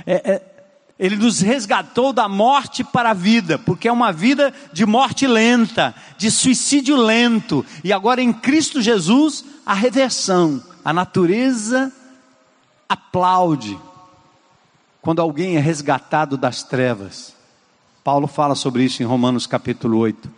[0.07, 0.57] É, é,
[0.99, 5.95] ele nos resgatou da morte para a vida, porque é uma vida de morte lenta,
[6.17, 10.63] de suicídio lento, e agora em Cristo Jesus, a reversão.
[10.85, 11.93] A natureza
[12.89, 13.79] aplaude
[15.03, 17.35] quando alguém é resgatado das trevas.
[18.03, 20.36] Paulo fala sobre isso em Romanos capítulo 8.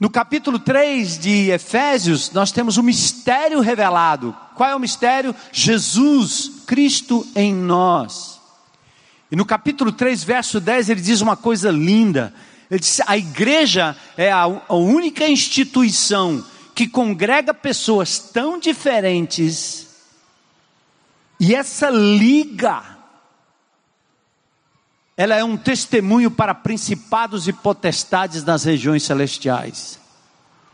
[0.00, 4.34] No capítulo 3 de Efésios, nós temos um mistério revelado.
[4.54, 5.36] Qual é o mistério?
[5.52, 8.40] Jesus, Cristo em nós.
[9.30, 12.32] E no capítulo 3, verso 10, ele diz uma coisa linda.
[12.70, 16.42] Ele diz: a igreja é a, a única instituição
[16.74, 19.86] que congrega pessoas tão diferentes,
[21.38, 22.82] e essa liga,
[25.20, 30.00] ela é um testemunho para principados e potestades nas regiões celestiais,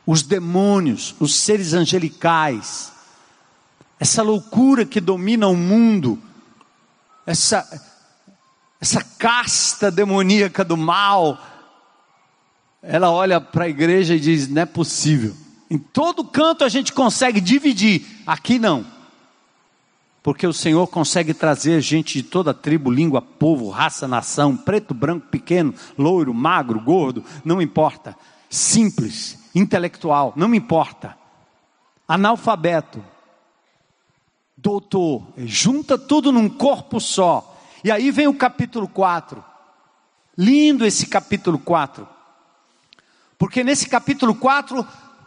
[0.07, 2.93] os demônios, os seres angelicais,
[3.99, 6.17] essa loucura que domina o mundo,
[7.27, 7.69] essa,
[8.81, 11.45] essa casta demoníaca do mal,
[12.81, 15.35] ela olha para a igreja e diz: não é possível.
[15.69, 18.87] Em todo canto a gente consegue dividir, aqui não.
[20.27, 25.29] Porque o Senhor consegue trazer gente de toda tribo, língua, povo, raça, nação, preto, branco,
[25.29, 28.17] pequeno, loiro, magro, gordo, não importa.
[28.51, 31.17] Simples, intelectual, não importa.
[32.09, 33.05] Analfabeto,
[34.57, 39.45] doutor, junta tudo num corpo só e aí vem o capítulo 4.
[40.37, 42.05] Lindo esse capítulo 4.
[43.39, 44.85] Porque nesse capítulo 4,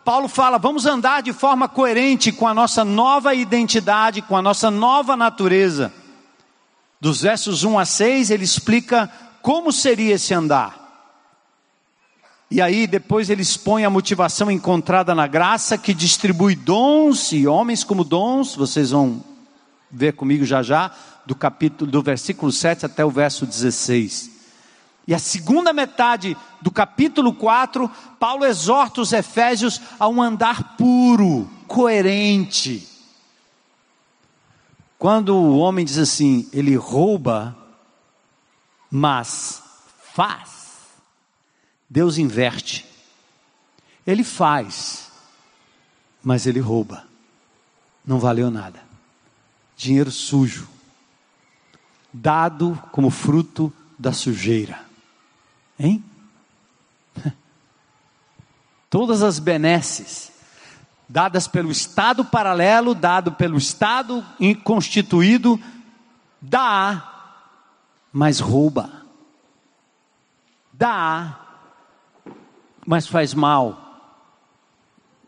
[0.10, 4.72] Paulo fala: vamos andar de forma coerente com a nossa nova identidade, com a nossa
[4.72, 5.94] nova natureza.
[7.00, 9.08] Dos versos 1 a 6, ele explica
[9.44, 10.76] como seria esse andar.
[12.50, 17.84] E aí depois ele expõe a motivação encontrada na graça que distribui dons e homens
[17.84, 19.24] como dons, vocês vão
[19.92, 20.90] ver comigo já já,
[21.24, 24.39] do capítulo do versículo 7 até o verso 16.
[25.10, 31.50] E a segunda metade do capítulo 4, Paulo exorta os efésios a um andar puro,
[31.68, 32.88] coerente.
[35.00, 37.58] Quando o homem diz assim, ele rouba,
[38.92, 39.64] mas
[40.14, 40.78] faz,
[41.90, 42.86] Deus inverte.
[44.06, 45.12] Ele faz,
[46.24, 47.04] mas ele rouba.
[48.06, 48.80] Não valeu nada.
[49.76, 50.70] Dinheiro sujo
[52.14, 54.89] dado como fruto da sujeira.
[55.80, 56.04] Hein?
[58.90, 60.30] Todas as benesses
[61.10, 64.24] dadas pelo Estado paralelo, dado pelo Estado
[64.64, 65.60] constituído,
[66.40, 67.32] dá,
[68.14, 68.92] mas rouba.
[70.72, 71.40] Dá,
[72.86, 73.90] mas faz mal.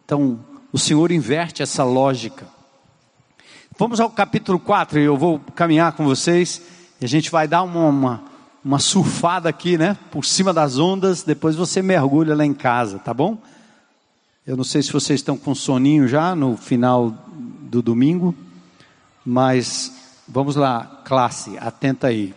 [0.06, 0.40] Então,
[0.72, 2.48] o Senhor inverte essa lógica.
[3.78, 6.62] Vamos ao capítulo 4, e eu vou caminhar com vocês,
[7.02, 8.24] e a gente vai dar uma, uma,
[8.64, 9.98] uma surfada aqui, né?
[10.12, 13.38] Por cima das ondas, depois você mergulha lá em casa, tá bom?
[14.46, 17.14] Eu não sei se vocês estão com soninho já no final
[17.62, 18.36] do domingo,
[19.26, 22.34] mas vamos lá, classe, atenta aí.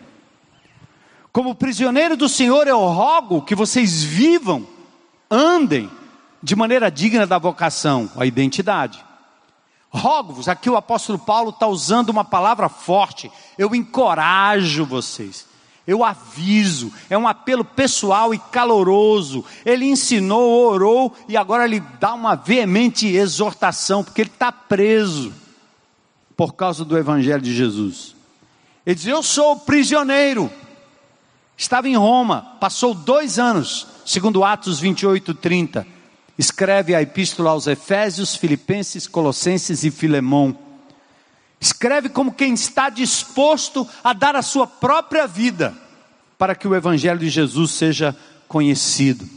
[1.31, 4.65] Como prisioneiro do Senhor, eu rogo que vocês vivam,
[5.29, 5.89] andem
[6.41, 9.05] de maneira digna da vocação, a identidade
[9.95, 13.31] Rogo-vos, aqui o apóstolo Paulo está usando uma palavra forte.
[13.57, 15.47] Eu encorajo vocês,
[15.87, 19.45] eu aviso, é um apelo pessoal e caloroso.
[19.65, 25.31] Ele ensinou, orou e agora ele dá uma veemente exortação, porque ele está preso
[26.35, 28.15] por causa do Evangelho de Jesus.
[28.85, 30.51] Ele diz: Eu sou prisioneiro,
[31.55, 35.95] estava em Roma, passou dois anos, segundo Atos 28, 30
[36.37, 40.64] escreve a epístola aos Efésios, Filipenses, Colossenses e Filemão.
[41.65, 45.73] Escreve como quem está disposto a dar a sua própria vida
[46.37, 48.15] para que o Evangelho de Jesus seja
[48.47, 49.27] conhecido.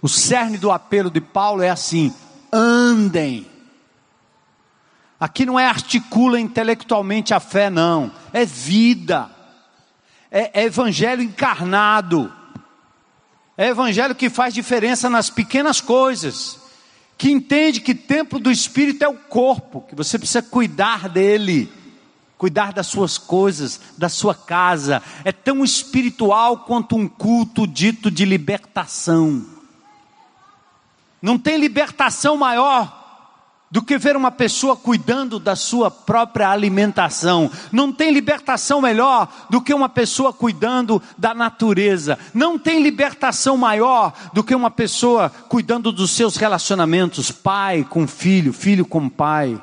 [0.00, 2.14] O cerne do apelo de Paulo é assim:
[2.50, 3.46] andem.
[5.20, 9.30] Aqui não é articula intelectualmente a fé, não, é vida,
[10.30, 12.32] é, é evangelho encarnado,
[13.58, 16.59] é evangelho que faz diferença nas pequenas coisas
[17.20, 21.70] que entende que templo do Espírito é o corpo, que você precisa cuidar dele,
[22.38, 28.24] cuidar das suas coisas, da sua casa, é tão espiritual quanto um culto dito de
[28.24, 29.44] libertação.
[31.20, 32.99] Não tem libertação maior
[33.70, 37.50] do que ver uma pessoa cuidando da sua própria alimentação.
[37.70, 42.18] Não tem libertação melhor do que uma pessoa cuidando da natureza.
[42.34, 48.52] Não tem libertação maior do que uma pessoa cuidando dos seus relacionamentos, pai com filho,
[48.52, 49.60] filho com pai.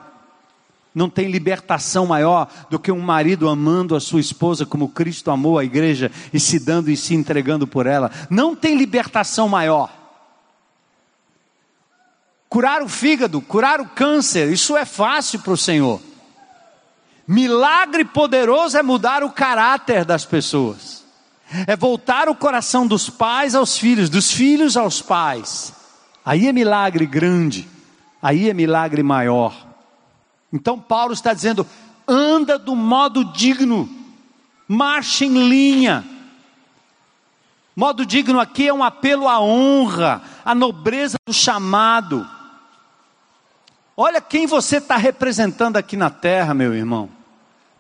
[0.96, 5.60] Não tem libertação maior do que um marido amando a sua esposa como Cristo amou
[5.60, 8.10] a igreja e se dando e se entregando por ela.
[8.30, 9.97] Não tem libertação maior.
[12.50, 16.02] Curar o fígado, curar o câncer, isso é fácil para o Senhor.
[17.28, 21.04] Milagre poderoso é mudar o caráter das pessoas,
[21.68, 25.74] é voltar o coração dos pais aos filhos, dos filhos aos pais.
[26.26, 27.68] Aí é milagre grande,
[28.22, 29.54] aí é milagre maior.
[30.54, 31.68] Então Paulo está dizendo:
[32.08, 33.90] anda do modo digno,
[34.66, 36.06] marcha em linha.
[37.76, 42.28] Modo digno aqui é um apelo à honra, à nobreza do chamado.
[44.00, 47.10] Olha quem você está representando aqui na terra, meu irmão.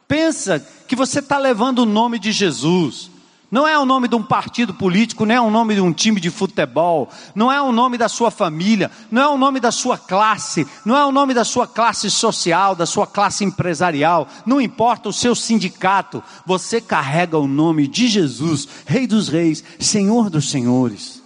[0.07, 3.11] Pensa que você está levando o nome de Jesus.
[3.51, 6.19] Não é o nome de um partido político, não é o nome de um time
[6.19, 9.97] de futebol, não é o nome da sua família, não é o nome da sua
[9.97, 15.07] classe, não é o nome da sua classe social, da sua classe empresarial, não importa
[15.07, 21.21] o seu sindicato, você carrega o nome de Jesus, Rei dos Reis, Senhor dos Senhores.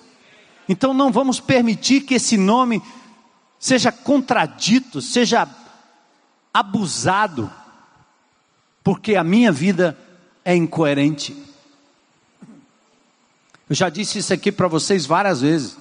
[0.70, 2.84] Então não vamos permitir que esse nome
[3.62, 5.48] seja contradito, seja
[6.52, 7.50] abusado,
[8.84, 9.96] porque a minha vida
[10.44, 11.38] é incoerente.
[13.70, 15.78] Eu já disse isso aqui para vocês várias vezes.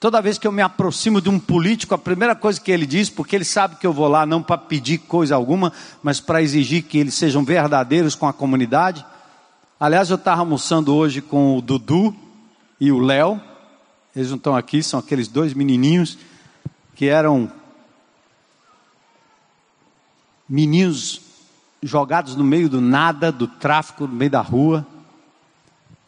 [0.00, 3.10] Toda vez que eu me aproximo de um político, a primeira coisa que ele diz,
[3.10, 5.70] porque ele sabe que eu vou lá não para pedir coisa alguma,
[6.02, 9.04] mas para exigir que eles sejam verdadeiros com a comunidade.
[9.78, 12.16] Aliás, eu estava almoçando hoje com o Dudu
[12.80, 13.40] e o Léo,
[14.16, 16.18] eles não estão aqui, são aqueles dois menininhos
[16.94, 17.50] que eram
[20.48, 21.20] meninos
[21.82, 24.86] jogados no meio do nada, do tráfico, no meio da rua.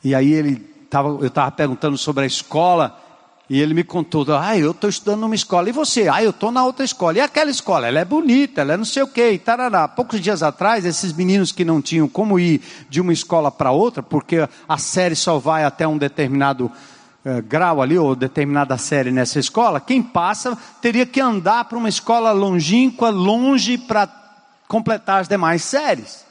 [0.03, 0.57] E aí ele
[0.91, 3.01] tava, eu estava perguntando sobre a escola,
[3.49, 6.09] e ele me contou, ah, eu estou estudando numa escola, e você?
[6.09, 7.19] Ah, eu estou na outra escola.
[7.19, 7.87] E aquela escola?
[7.87, 9.87] Ela é bonita, ela é não sei o quê, e tarará.
[9.87, 14.03] Poucos dias atrás, esses meninos que não tinham como ir de uma escola para outra,
[14.03, 16.71] porque a série só vai até um determinado
[17.25, 21.89] é, grau ali, ou determinada série nessa escola, quem passa teria que andar para uma
[21.89, 24.07] escola longínqua, longe para
[24.69, 26.25] completar as demais séries.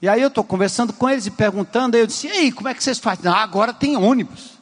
[0.00, 2.68] E aí eu estou conversando com eles e perguntando, aí eu disse, e aí, como
[2.68, 3.30] é que vocês fazem?
[3.30, 4.58] Ah, agora tem ônibus.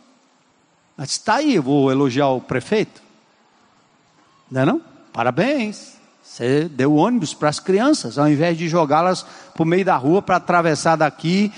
[0.96, 3.00] Mas está aí, eu vou elogiar o prefeito.
[4.50, 4.82] Não é não?
[5.12, 5.98] Parabéns.
[6.22, 10.22] Você deu ônibus para as crianças, ao invés de jogá-las para o meio da rua
[10.22, 11.52] para atravessar daqui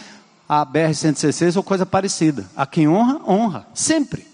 [0.55, 2.47] a BR-116 ou coisa parecida.
[2.55, 4.29] A quem honra, honra, sempre.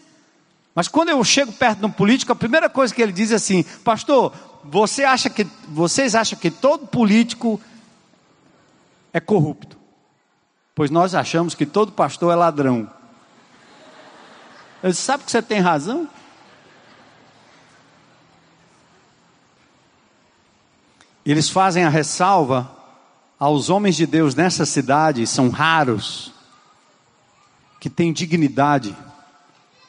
[0.74, 3.36] Mas quando eu chego perto de um político, a primeira coisa que ele diz é
[3.36, 4.32] assim: Pastor,
[4.64, 7.60] você acha que, vocês acham que todo político
[9.12, 9.78] é corrupto?
[10.74, 12.90] Pois nós achamos que todo pastor é ladrão.
[14.82, 16.08] Disse, sabe que você tem razão?
[21.24, 22.77] Eles fazem a ressalva
[23.38, 26.32] aos homens de Deus nessa cidade são raros
[27.78, 28.96] que têm dignidade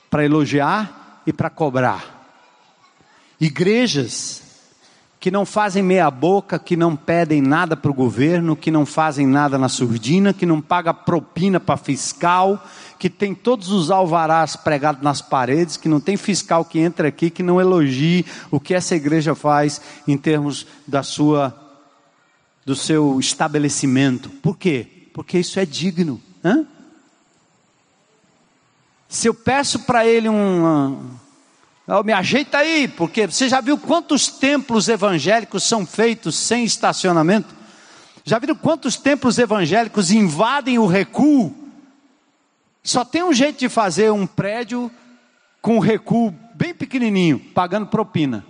[0.09, 2.19] para elogiar e para cobrar.
[3.39, 4.43] Igrejas
[5.19, 9.27] que não fazem meia boca, que não pedem nada para o governo, que não fazem
[9.27, 12.63] nada na surdina, que não paga propina para fiscal,
[12.97, 17.29] que tem todos os alvarás pregados nas paredes, que não tem fiscal que entra aqui
[17.29, 21.68] que não elogie o que essa igreja faz em termos da sua
[22.65, 24.29] do seu estabelecimento.
[24.29, 24.87] Por quê?
[25.13, 26.21] Porque isso é digno.
[26.43, 26.65] Hã?
[29.07, 31.17] Se eu peço para ele um.
[31.87, 37.55] Oh, me ajeita aí, porque você já viu quantos templos evangélicos são feitos sem estacionamento?
[38.23, 41.51] Já viram quantos templos evangélicos invadem o recuo?
[42.83, 44.91] Só tem um jeito de fazer um prédio
[45.61, 48.45] com recuo bem pequenininho, pagando propina.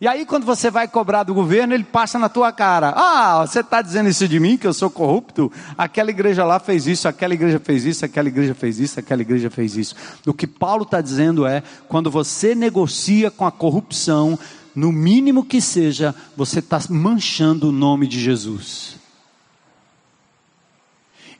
[0.00, 2.94] E aí, quando você vai cobrar do governo, ele passa na tua cara.
[2.96, 5.52] Ah, você está dizendo isso de mim, que eu sou corrupto?
[5.76, 9.50] Aquela igreja lá fez isso, aquela igreja fez isso, aquela igreja fez isso, aquela igreja
[9.50, 9.94] fez isso.
[10.26, 14.38] O que Paulo está dizendo é: quando você negocia com a corrupção,
[14.74, 18.96] no mínimo que seja, você está manchando o nome de Jesus.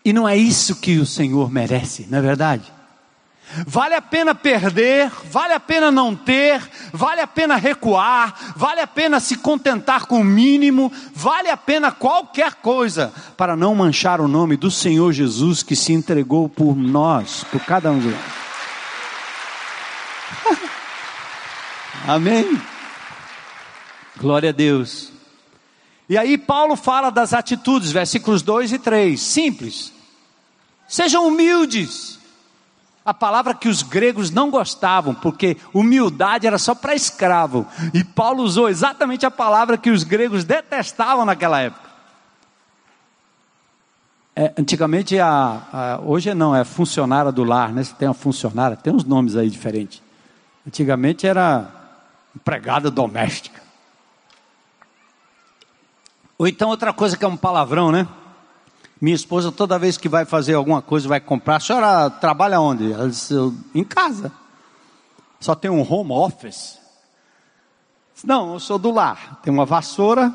[0.05, 2.71] E não é isso que o Senhor merece, não é verdade?
[3.67, 8.87] Vale a pena perder, vale a pena não ter, vale a pena recuar, vale a
[8.87, 14.29] pena se contentar com o mínimo, vale a pena qualquer coisa para não manchar o
[14.29, 18.21] nome do Senhor Jesus que se entregou por nós, por cada um de nós.
[22.07, 22.61] Amém.
[24.17, 25.11] Glória a Deus.
[26.09, 29.93] E aí Paulo fala das atitudes, versículos 2 e 3, simples.
[30.87, 32.20] Sejam humildes
[33.05, 37.67] a palavra que os gregos não gostavam, porque humildade era só para escravo.
[37.95, 41.91] E Paulo usou exatamente a palavra que os gregos detestavam naquela época.
[44.37, 47.83] É, antigamente, a, a, hoje não, é funcionária do lar, né?
[47.83, 50.03] Você tem uma funcionária, tem uns nomes aí diferentes.
[50.67, 51.69] Antigamente era
[52.35, 53.61] empregada doméstica.
[56.39, 58.07] Ou então outra coisa que é um palavrão, né?
[59.01, 62.93] Minha esposa, toda vez que vai fazer alguma coisa, vai comprar, a senhora trabalha onde?
[62.93, 63.35] Ela disse,
[63.75, 64.31] em casa.
[65.41, 66.79] Só tem um home office.
[68.15, 69.41] Disse, Não, eu sou do lar.
[69.43, 70.35] Tem uma vassoura,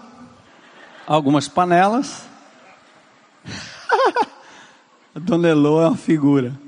[1.05, 2.26] algumas panelas.
[5.13, 6.59] a dona Elô é uma figura.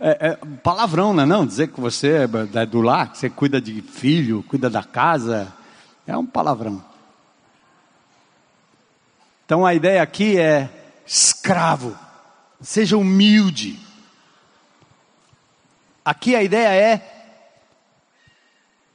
[0.00, 1.46] É, é, palavrão, não é não?
[1.46, 5.52] Dizer que você é do lar, que você cuida de filho, cuida da casa,
[6.06, 6.82] é um palavrão.
[9.48, 10.68] Então a ideia aqui é
[11.06, 11.98] escravo,
[12.60, 13.80] seja humilde.
[16.04, 17.34] Aqui a ideia é,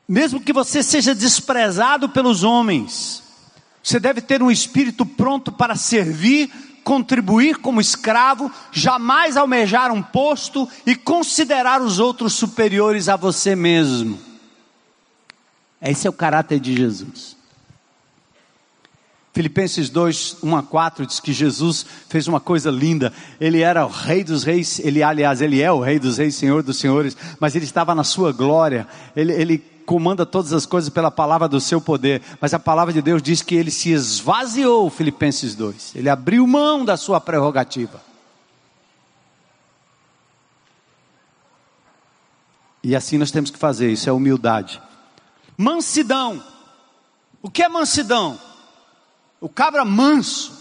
[0.08, 3.24] mesmo que você seja desprezado pelos homens,
[3.82, 6.52] você deve ter um espírito pronto para servir,
[6.84, 14.20] contribuir como escravo, jamais almejar um posto e considerar os outros superiores a você mesmo.
[15.82, 17.42] Esse é o caráter de Jesus.
[19.34, 23.12] Filipenses 2, 1 a 4 diz que Jesus fez uma coisa linda.
[23.42, 26.62] Ele era o rei dos reis, ele aliás, ele é o rei dos reis, senhor
[26.62, 28.88] dos senhores, mas ele estava na sua glória.
[29.16, 29.58] Ele, ele
[29.88, 32.22] comanda todas as coisas pela palavra do seu poder.
[32.40, 35.96] Mas a palavra de Deus diz que ele se esvaziou, Filipenses 2.
[35.96, 38.00] Ele abriu mão da sua prerrogativa.
[42.84, 44.80] E assim nós temos que fazer, isso é humildade.
[45.58, 46.44] Mansidão.
[47.42, 48.38] O que é mansidão?
[49.44, 50.54] O cabra manso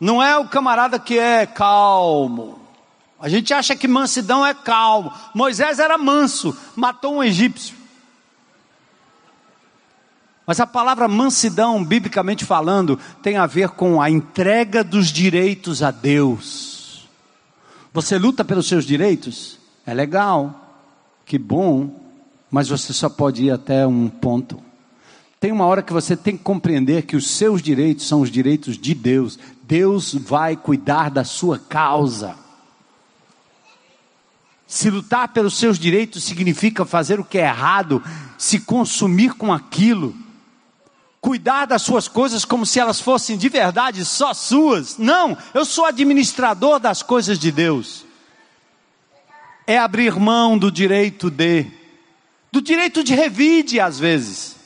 [0.00, 2.58] não é o camarada que é calmo.
[3.20, 5.12] A gente acha que mansidão é calmo.
[5.34, 7.76] Moisés era manso, matou um egípcio.
[10.46, 15.90] Mas a palavra mansidão, biblicamente falando, tem a ver com a entrega dos direitos a
[15.90, 17.06] Deus.
[17.92, 19.58] Você luta pelos seus direitos?
[19.84, 20.88] É legal,
[21.26, 22.00] que bom,
[22.50, 24.63] mas você só pode ir até um ponto.
[25.44, 28.78] Tem uma hora que você tem que compreender que os seus direitos são os direitos
[28.78, 29.38] de Deus.
[29.64, 32.34] Deus vai cuidar da sua causa.
[34.66, 38.02] Se lutar pelos seus direitos significa fazer o que é errado,
[38.38, 40.16] se consumir com aquilo,
[41.20, 44.96] cuidar das suas coisas como se elas fossem de verdade só suas.
[44.96, 48.06] Não, eu sou administrador das coisas de Deus.
[49.66, 51.66] É abrir mão do direito de,
[52.50, 54.63] do direito de revide às vezes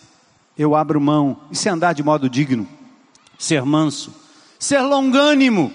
[0.59, 1.39] eu abro mão.
[1.51, 2.67] Isso é andar de modo digno,
[3.39, 4.13] ser manso,
[4.59, 5.73] ser longânimo,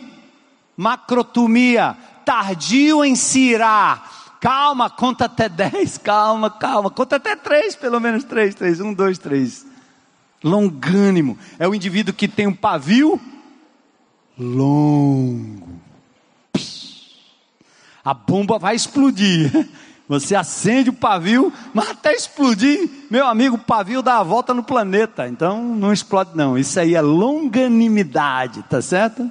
[0.76, 4.38] macrotumia, tardio em se irar.
[4.42, 9.18] Calma, conta até dez, calma, calma, conta até três, pelo menos três, três, um, dois,
[9.18, 9.66] três.
[10.44, 13.20] Longânimo é o indivíduo que tem um pavio
[14.38, 15.82] longo.
[18.04, 19.50] A bomba vai explodir.
[20.08, 24.64] Você acende o pavio, mas até explodir, meu amigo, o pavio dá a volta no
[24.64, 25.28] planeta.
[25.28, 26.58] Então não explode, não.
[26.58, 29.30] Isso aí é longanimidade, tá certo?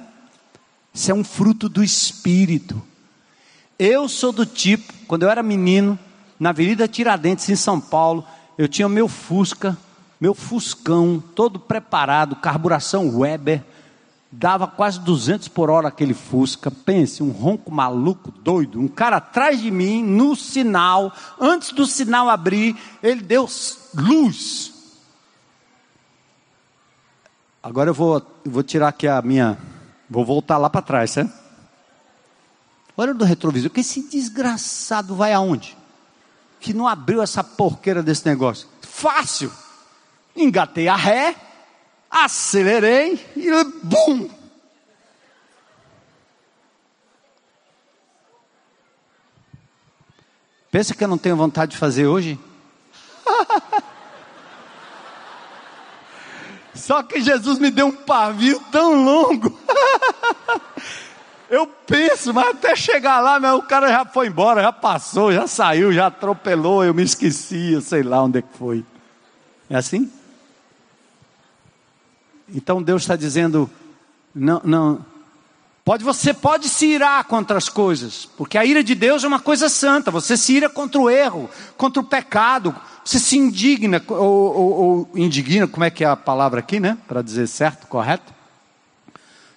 [0.93, 2.81] Isso é um fruto do espírito.
[3.77, 5.97] Eu sou do tipo, quando eu era menino,
[6.39, 8.25] na Avenida Tiradentes, em São Paulo,
[8.57, 9.77] eu tinha meu Fusca,
[10.21, 13.63] meu Fuscão, todo preparado, carburação Weber
[14.33, 16.71] dava quase 200 por hora aquele Fusca.
[16.71, 18.79] Pense, um ronco maluco, doido.
[18.79, 23.47] Um cara atrás de mim, no sinal, antes do sinal abrir, ele deu
[23.95, 24.73] luz.
[27.61, 29.57] Agora eu vou, vou tirar aqui a minha.
[30.09, 31.31] Vou voltar lá para trás, certo?
[32.95, 35.75] Olha do retrovisor, que esse desgraçado vai aonde?
[36.63, 38.69] que não abriu essa porqueira desse negócio?
[38.81, 39.51] Fácil.
[40.33, 41.35] Engatei a ré,
[42.13, 43.49] acelerei e
[43.81, 44.29] bum!
[50.69, 52.39] Pensa que eu não tenho vontade de fazer hoje?
[56.73, 59.59] Só que Jesus me deu um pavio tão longo.
[61.49, 65.45] Eu penso, mas até chegar lá, meu, o cara já foi embora, já passou, já
[65.45, 68.83] saiu, já atropelou, eu me esqueci, eu sei lá onde é que foi.
[69.69, 70.11] É assim?
[72.49, 73.69] Então Deus está dizendo,
[74.33, 75.05] não, não,
[75.85, 79.39] Pode, você pode se irar contra as coisas, porque a ira de Deus é uma
[79.39, 80.09] coisa santa.
[80.11, 82.73] Você se ira contra o erro, contra o pecado.
[83.03, 86.97] Você se indigna, ou, ou, ou indigna, como é que é a palavra aqui, né?
[87.05, 88.33] Para dizer certo, correto?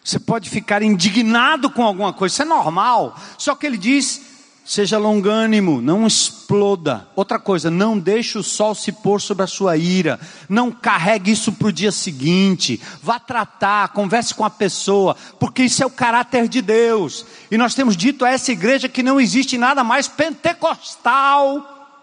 [0.02, 3.16] Você pode ficar indignado com alguma coisa, isso é normal.
[3.38, 4.25] Só que ele diz:
[4.66, 7.06] Seja longânimo, não exploda.
[7.14, 10.18] Outra coisa, não deixe o sol se pôr sobre a sua ira.
[10.48, 12.82] Não carregue isso para o dia seguinte.
[13.00, 17.24] Vá tratar, converse com a pessoa, porque isso é o caráter de Deus.
[17.48, 21.94] E nós temos dito a essa igreja que não existe nada mais pentecostal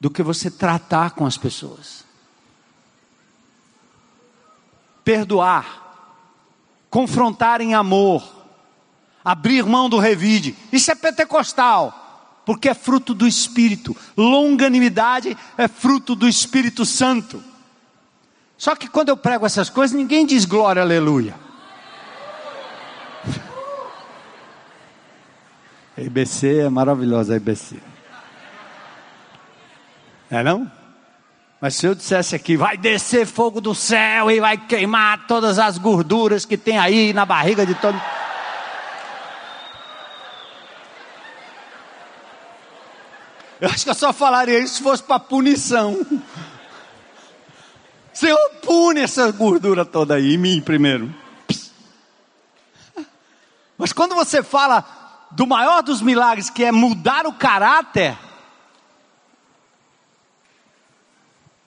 [0.00, 2.04] do que você tratar com as pessoas.
[5.04, 5.94] Perdoar,
[6.90, 8.41] confrontar em amor
[9.24, 10.56] abrir mão do revide.
[10.72, 13.96] Isso é pentecostal, porque é fruto do Espírito.
[14.16, 17.42] Longanimidade é fruto do Espírito Santo.
[18.56, 21.34] Só que quando eu prego essas coisas, ninguém diz glória, aleluia.
[25.96, 27.76] A IBC é maravilhosa, a IBC.
[30.30, 30.70] É não?
[31.60, 35.76] Mas se eu dissesse aqui, vai descer fogo do céu e vai queimar todas as
[35.76, 38.00] gorduras que tem aí na barriga de todo
[43.62, 46.04] Eu acho que eu só falaria isso se fosse para punição.
[48.12, 51.14] Senhor, pune essa gordura toda aí em mim primeiro.
[53.78, 54.84] Mas quando você fala
[55.30, 58.18] do maior dos milagres, que é mudar o caráter,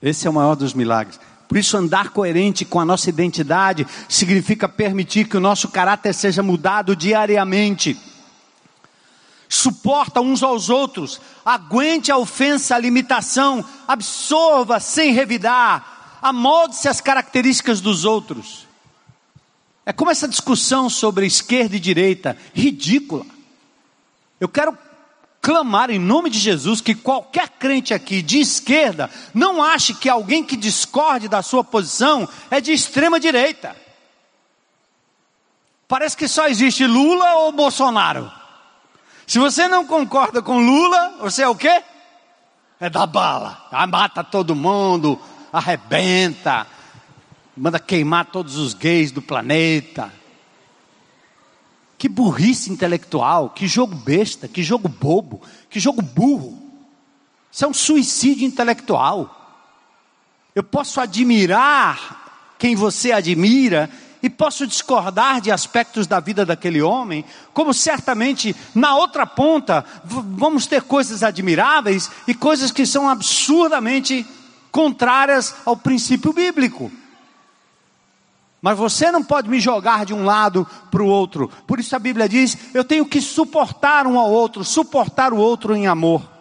[0.02, 1.18] esse é o maior dos milagres.
[1.48, 6.42] Por isso, andar coerente com a nossa identidade significa permitir que o nosso caráter seja
[6.42, 7.98] mudado diariamente
[9.48, 17.80] suporta uns aos outros, aguente a ofensa, a limitação, absorva sem revidar, amolde-se às características
[17.80, 18.66] dos outros.
[19.84, 23.24] É como essa discussão sobre esquerda e direita, ridícula.
[24.40, 24.76] Eu quero
[25.40, 30.42] clamar em nome de Jesus que qualquer crente aqui de esquerda não ache que alguém
[30.42, 33.76] que discorde da sua posição é de extrema direita.
[35.86, 38.28] Parece que só existe Lula ou Bolsonaro.
[39.26, 41.82] Se você não concorda com Lula, você é o quê?
[42.78, 43.68] É da bala.
[43.88, 45.20] Mata todo mundo,
[45.52, 46.66] arrebenta,
[47.56, 50.12] manda queimar todos os gays do planeta.
[51.98, 56.62] Que burrice intelectual, que jogo besta, que jogo bobo, que jogo burro.
[57.50, 59.32] Isso é um suicídio intelectual.
[60.54, 63.90] Eu posso admirar quem você admira
[64.26, 67.24] e posso discordar de aspectos da vida daquele homem,
[67.54, 74.26] como certamente na outra ponta vamos ter coisas admiráveis e coisas que são absurdamente
[74.72, 76.90] contrárias ao princípio bíblico.
[78.60, 81.48] Mas você não pode me jogar de um lado para o outro.
[81.64, 85.72] Por isso a Bíblia diz: eu tenho que suportar um ao outro, suportar o outro
[85.72, 86.35] em amor.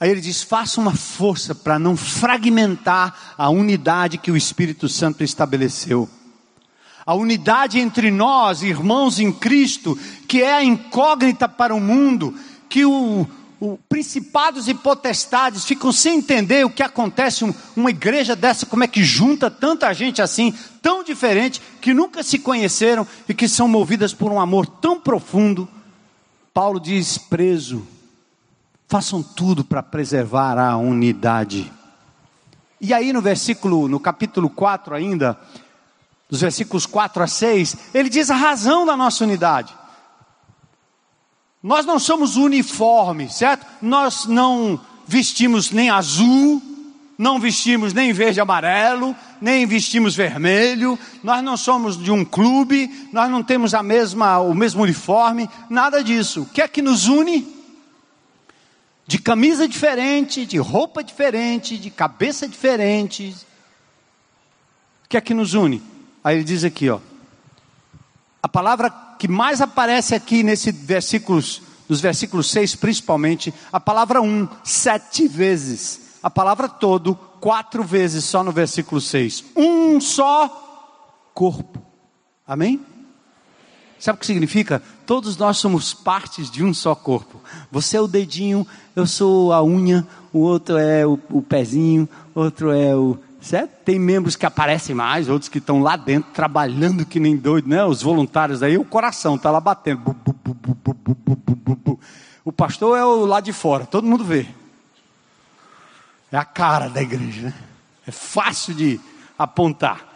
[0.00, 5.22] Aí ele diz: faça uma força para não fragmentar a unidade que o Espírito Santo
[5.22, 6.08] estabeleceu.
[7.04, 12.34] A unidade entre nós, irmãos em Cristo, que é a incógnita para o mundo,
[12.68, 13.26] que o,
[13.60, 18.84] o principados e potestades ficam sem entender o que acontece um, uma igreja dessa, como
[18.84, 23.68] é que junta tanta gente assim, tão diferente, que nunca se conheceram e que são
[23.68, 25.68] movidas por um amor tão profundo.
[26.54, 27.86] Paulo diz: preso
[28.90, 31.72] façam tudo para preservar a unidade.
[32.80, 35.38] E aí no versículo, no capítulo 4 ainda,
[36.28, 39.72] dos versículos 4 a 6, ele diz a razão da nossa unidade.
[41.62, 43.64] Nós não somos uniformes, certo?
[43.80, 46.60] Nós não vestimos nem azul,
[47.16, 53.08] não vestimos nem verde e amarelo, nem vestimos vermelho, nós não somos de um clube,
[53.12, 56.42] nós não temos a mesma, o mesmo uniforme, nada disso.
[56.42, 57.59] O que é que nos une?
[59.10, 63.34] De camisa diferente, de roupa diferente, de cabeça diferente.
[65.04, 65.82] O que é que nos une?
[66.22, 67.00] Aí ele diz aqui, ó.
[68.40, 68.88] A palavra
[69.18, 76.20] que mais aparece aqui nesse versículos, nos versículos 6 principalmente, a palavra um, sete vezes.
[76.22, 79.44] A palavra todo, quatro vezes só no versículo 6.
[79.56, 81.84] Um só corpo.
[82.46, 82.80] Amém?
[84.00, 84.82] Sabe o que significa?
[85.04, 87.38] Todos nós somos partes de um só corpo.
[87.70, 92.72] Você é o dedinho, eu sou a unha, o outro é o, o pezinho, outro
[92.72, 93.18] é o.
[93.42, 93.70] Certo?
[93.84, 97.84] Tem membros que aparecem mais, outros que estão lá dentro trabalhando que nem doido, né?
[97.84, 100.00] Os voluntários aí, o coração está lá batendo.
[100.00, 102.00] Bu, bu, bu,
[102.44, 104.46] o pastor é o lá de fora, todo mundo vê.
[106.32, 107.54] É a cara da igreja, né?
[108.06, 108.98] É fácil de
[109.38, 110.09] apontar.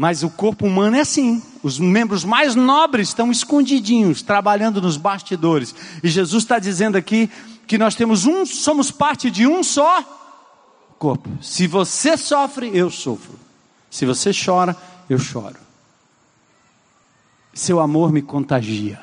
[0.00, 1.42] Mas o corpo humano é assim.
[1.60, 5.74] Os membros mais nobres estão escondidinhos, trabalhando nos bastidores.
[6.04, 7.28] E Jesus está dizendo aqui
[7.66, 10.04] que nós temos um, somos parte de um só
[11.00, 11.28] corpo.
[11.42, 13.36] Se você sofre, eu sofro.
[13.90, 14.76] Se você chora,
[15.10, 15.58] eu choro.
[17.52, 19.00] Seu amor me contagia.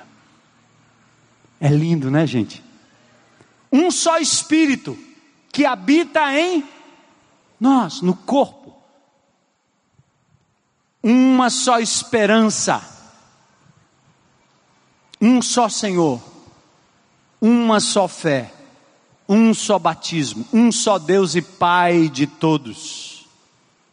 [1.59, 2.63] É lindo, né, gente?
[3.69, 4.97] Um só espírito
[5.51, 6.63] que habita em
[7.59, 8.64] nós, no corpo
[11.07, 12.81] uma só esperança,
[15.21, 16.19] um só Senhor,
[17.39, 18.51] uma só fé,
[19.29, 23.27] um só batismo, um só Deus e Pai de todos,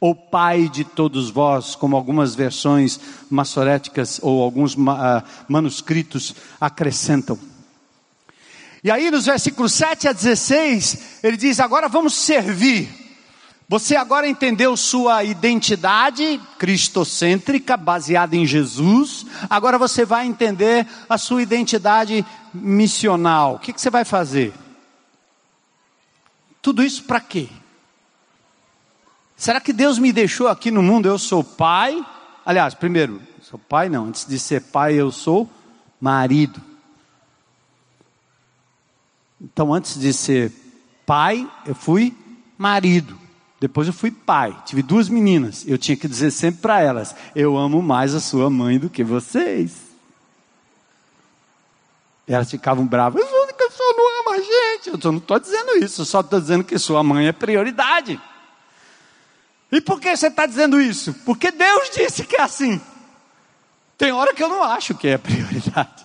[0.01, 2.99] ou Pai de todos vós, como algumas versões
[3.29, 7.39] maçoréticas ou alguns uh, manuscritos acrescentam.
[8.83, 13.02] E aí nos versículos 7 a 16, ele diz: agora vamos servir
[13.69, 19.25] você agora entendeu sua identidade cristocêntrica, baseada em Jesus.
[19.49, 23.55] Agora você vai entender a sua identidade missional.
[23.55, 24.53] O que, que você vai fazer?
[26.61, 27.49] Tudo isso para quê?
[29.37, 31.09] Será que Deus me deixou aqui no mundo?
[31.09, 32.05] Eu sou pai.
[32.45, 34.07] Aliás, primeiro, sou pai não.
[34.07, 35.51] Antes de ser pai, eu sou
[36.01, 36.61] marido.
[39.41, 40.53] Então, antes de ser
[41.05, 42.17] pai, eu fui
[42.57, 43.22] marido.
[43.63, 45.65] Depois eu fui pai, tive duas meninas.
[45.69, 49.05] Eu tinha que dizer sempre para elas: Eu amo mais a sua mãe do que
[49.05, 49.77] vocês.
[52.27, 54.89] Elas ficavam bravas: o senhor não ama a gente.
[54.89, 58.21] Eu não estou dizendo isso, eu só estou dizendo que sua mãe é prioridade.
[59.71, 61.15] E por que você está dizendo isso?
[61.25, 62.81] Porque Deus disse que é assim.
[63.97, 66.05] Tem hora que eu não acho que é prioridade.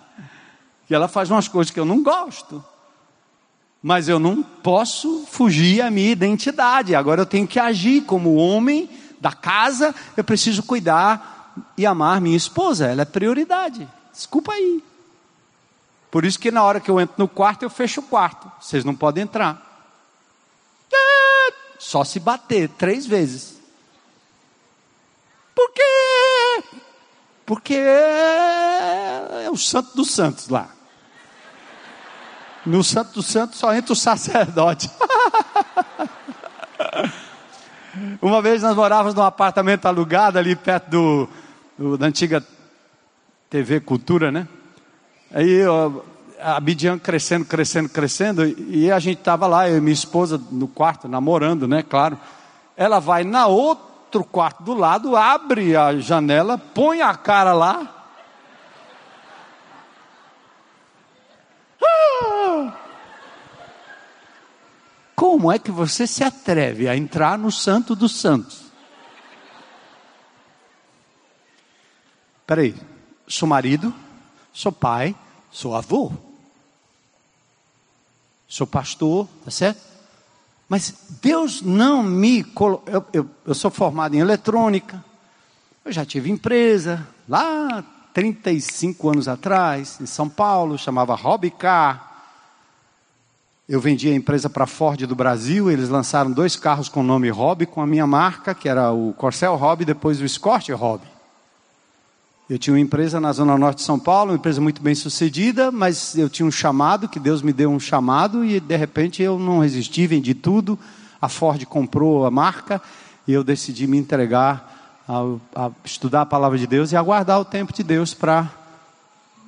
[0.87, 2.63] E ela faz umas coisas que eu não gosto
[3.81, 6.95] mas eu não posso fugir à minha identidade.
[6.95, 12.37] Agora eu tenho que agir como homem da casa, eu preciso cuidar e amar minha
[12.37, 13.87] esposa, ela é prioridade.
[14.11, 14.83] Desculpa aí.
[16.09, 18.51] Por isso que na hora que eu entro no quarto, eu fecho o quarto.
[18.59, 19.63] Vocês não podem entrar.
[21.77, 23.57] Só se bater três vezes.
[25.53, 26.63] Por quê?
[27.45, 30.69] Porque é o santo dos santos lá.
[32.67, 34.91] No Santo dos Santos só entra o sacerdote.
[38.21, 41.29] Uma vez nós morávamos num apartamento alugado ali perto do,
[41.77, 42.45] do da antiga
[43.49, 44.45] TV Cultura, né?
[45.33, 45.61] Aí
[46.41, 50.67] a Bidian crescendo, crescendo, crescendo, e a gente estava lá, eu e minha esposa no
[50.67, 51.81] quarto, namorando, né?
[51.81, 52.19] Claro.
[52.75, 57.96] Ela vai na outro quarto do lado, abre a janela, põe a cara lá,
[65.17, 68.65] Como é que você se atreve a entrar no Santo dos Santos?
[72.45, 72.75] Peraí,
[73.27, 73.91] sou marido,
[74.53, 75.15] sou pai,
[75.51, 76.11] sou avô,
[78.47, 79.81] sou pastor, tá certo?
[80.69, 82.93] Mas Deus não me colocou.
[82.93, 85.03] Eu, eu, eu, sou formado em eletrônica,
[85.83, 92.16] eu já tive empresa lá 35 anos atrás, em São Paulo, chamava Hobbycar.
[93.69, 97.03] Eu vendi a empresa para a Ford do Brasil, eles lançaram dois carros com o
[97.03, 101.05] nome Hobby, com a minha marca, que era o Corcel Hobby, depois o Escort Hobby.
[102.49, 105.69] Eu tinha uma empresa na Zona Norte de São Paulo, uma empresa muito bem sucedida,
[105.69, 109.37] mas eu tinha um chamado, que Deus me deu um chamado, e de repente eu
[109.37, 110.79] não resisti, vendi tudo.
[111.21, 112.81] A Ford comprou a marca,
[113.27, 117.43] e eu decidi me entregar a, a estudar a palavra de Deus e aguardar o
[117.43, 118.49] tempo de Deus para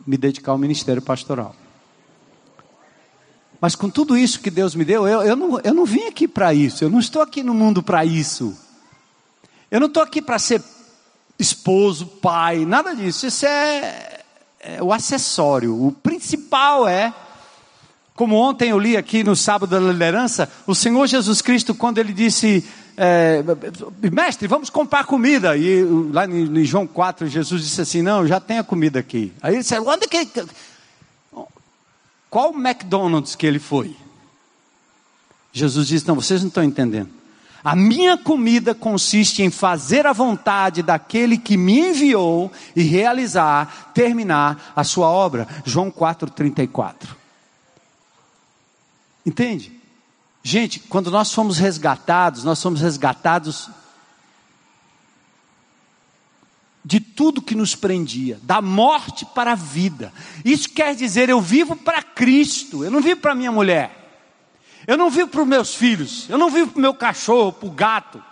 [0.05, 1.55] me dedicar ao ministério pastoral.
[3.61, 6.27] Mas com tudo isso que Deus me deu, eu, eu, não, eu não vim aqui
[6.27, 6.83] para isso.
[6.83, 8.57] Eu não estou aqui no mundo para isso.
[9.69, 10.63] Eu não estou aqui para ser
[11.37, 13.27] esposo, pai, nada disso.
[13.27, 14.21] Isso é,
[14.59, 15.85] é, o acessório.
[15.85, 17.13] O principal é,
[18.15, 22.11] como ontem eu li aqui no sábado da liderança, o Senhor Jesus Cristo, quando ele
[22.11, 22.65] disse:
[22.97, 23.41] é,
[24.11, 25.55] mestre, vamos comprar comida.
[25.55, 29.31] E lá em João 4, Jesus disse assim: Não, já tem a comida aqui.
[29.41, 30.27] Aí ele disse: Onde que.
[32.29, 33.95] Qual McDonald's que ele foi?
[35.51, 37.09] Jesus disse: Não, vocês não estão entendendo.
[37.63, 44.71] A minha comida consiste em fazer a vontade daquele que me enviou e realizar, terminar
[44.75, 45.47] a sua obra.
[45.65, 46.93] João 4,34.
[49.25, 49.77] Entende?
[50.41, 53.69] Gente, quando nós fomos resgatados, nós somos resgatados
[56.83, 60.13] de tudo que nos prendia, da morte para a vida.
[60.43, 63.95] Isso quer dizer, eu vivo para Cristo, eu não vivo para minha mulher.
[64.87, 67.67] Eu não vivo para os meus filhos, eu não vivo para o meu cachorro, para
[67.67, 68.23] o gato.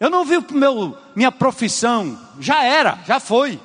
[0.00, 3.60] Eu não vivo para meu minha profissão, já era, já foi.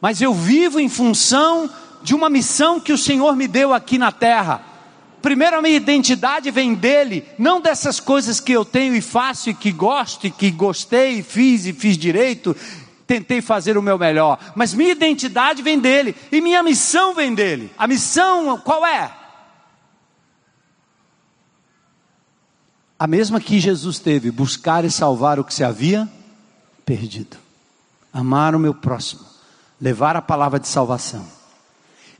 [0.00, 1.70] Mas eu vivo em função
[2.02, 4.71] de uma missão que o Senhor me deu aqui na terra.
[5.22, 9.54] Primeiro, a minha identidade vem dele, não dessas coisas que eu tenho e faço e
[9.54, 12.54] que gosto e que gostei, e fiz e fiz direito
[13.06, 17.70] tentei fazer o meu melhor, mas minha identidade vem dele e minha missão vem dele.
[17.76, 19.12] A missão qual é?
[22.98, 26.08] A mesma que Jesus teve, buscar e salvar o que se havia
[26.86, 27.36] perdido.
[28.12, 29.22] Amar o meu próximo,
[29.80, 31.26] levar a palavra de salvação.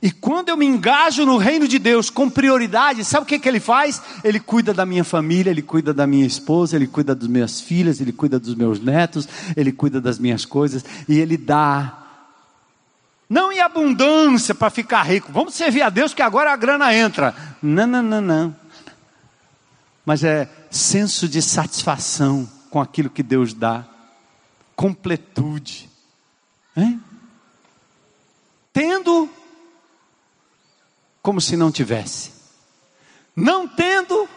[0.03, 3.47] E quando eu me engajo no reino de Deus com prioridade, sabe o que, que
[3.47, 4.01] ele faz?
[4.21, 8.01] Ele cuida da minha família, ele cuida da minha esposa, ele cuida das minhas filhas,
[8.01, 9.25] ele cuida dos meus netos,
[9.55, 11.99] ele cuida das minhas coisas e ele dá.
[13.29, 17.33] Não em abundância para ficar rico, vamos servir a Deus que agora a grana entra.
[17.61, 18.55] Não, não, não, não.
[20.05, 23.85] Mas é senso de satisfação com aquilo que Deus dá,
[24.75, 25.89] completude.
[26.75, 27.01] Hein?
[28.73, 29.29] Tendo
[31.23, 32.31] como se não tivesse.
[33.33, 34.27] Não tendo,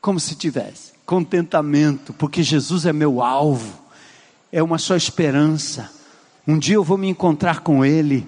[0.00, 0.92] como se tivesse.
[1.06, 3.72] Contentamento, porque Jesus é meu alvo,
[4.50, 5.90] é uma só esperança.
[6.46, 8.26] Um dia eu vou me encontrar com Ele,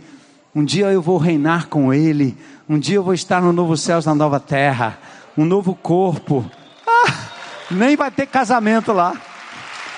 [0.55, 4.01] um dia eu vou reinar com Ele, um dia eu vou estar no novo céu,
[4.07, 4.99] na nova terra,
[5.37, 6.49] um novo corpo.
[6.87, 7.29] Ah,
[7.73, 9.21] nem vai ter casamento lá.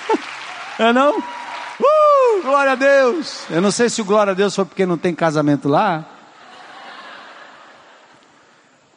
[0.79, 1.17] É não?
[1.17, 3.45] Uh, glória a Deus!
[3.49, 6.16] Eu não sei se o glória a Deus foi porque não tem casamento lá.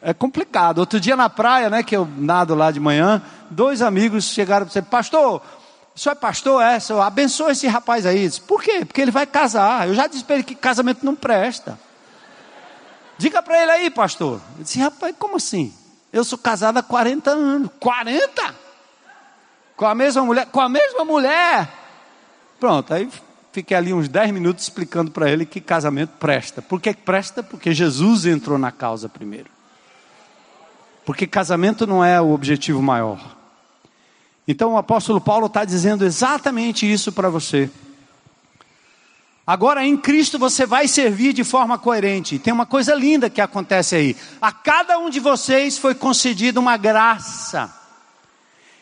[0.03, 0.79] É complicado.
[0.79, 4.73] Outro dia na praia, né, que eu nado lá de manhã, dois amigos chegaram para
[4.73, 5.43] você, pastor,
[5.95, 6.63] o senhor é pastor?
[6.63, 8.27] É, senhor, abençoa esse rapaz aí.
[8.27, 8.85] Disse, Por quê?
[8.85, 9.89] Porque ele vai casar.
[9.89, 11.79] Eu já disse para ele que casamento não presta.
[13.19, 14.41] Diga para ele aí, pastor.
[14.57, 15.75] Eu disse, rapaz, como assim?
[16.11, 17.71] Eu sou casado há 40 anos.
[17.79, 18.55] 40?
[19.77, 20.47] Com a mesma mulher?
[20.47, 21.69] Com a mesma mulher?
[22.59, 23.11] Pronto, aí
[23.53, 26.63] fiquei ali uns 10 minutos explicando para ele que casamento presta.
[26.63, 27.43] Por que presta?
[27.43, 29.51] Porque Jesus entrou na causa primeiro.
[31.11, 33.37] Porque casamento não é o objetivo maior.
[34.47, 37.69] Então o apóstolo Paulo está dizendo exatamente isso para você.
[39.45, 42.39] Agora em Cristo você vai servir de forma coerente.
[42.39, 44.17] Tem uma coisa linda que acontece aí.
[44.41, 47.75] A cada um de vocês foi concedida uma graça.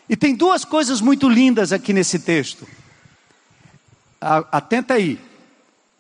[0.07, 2.69] E tem duas coisas muito lindas aqui nesse texto.
[4.21, 5.19] Atenta aí.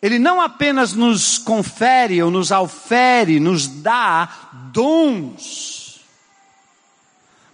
[0.02, 4.28] Ele não apenas nos confere ou nos aufere, nos dá
[4.70, 5.87] dons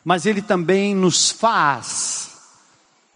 [0.04, 2.36] mas Ele também nos faz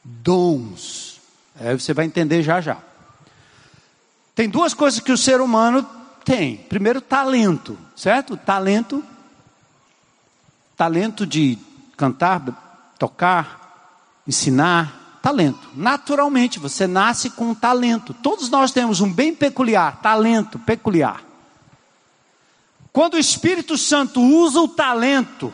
[0.02, 1.20] dons.
[1.60, 2.78] Aí você vai entender já já.
[4.34, 5.86] Tem duas coisas que o ser humano
[6.24, 6.56] tem.
[6.56, 8.36] Primeiro, talento, certo?
[8.36, 9.04] Talento.
[10.76, 11.58] Talento de
[11.96, 15.18] cantar, tocar, ensinar.
[15.20, 15.68] Talento.
[15.74, 18.14] Naturalmente, você nasce com um talento.
[18.14, 21.22] Todos nós temos um bem peculiar, talento peculiar.
[22.92, 25.52] Quando o Espírito Santo usa o talento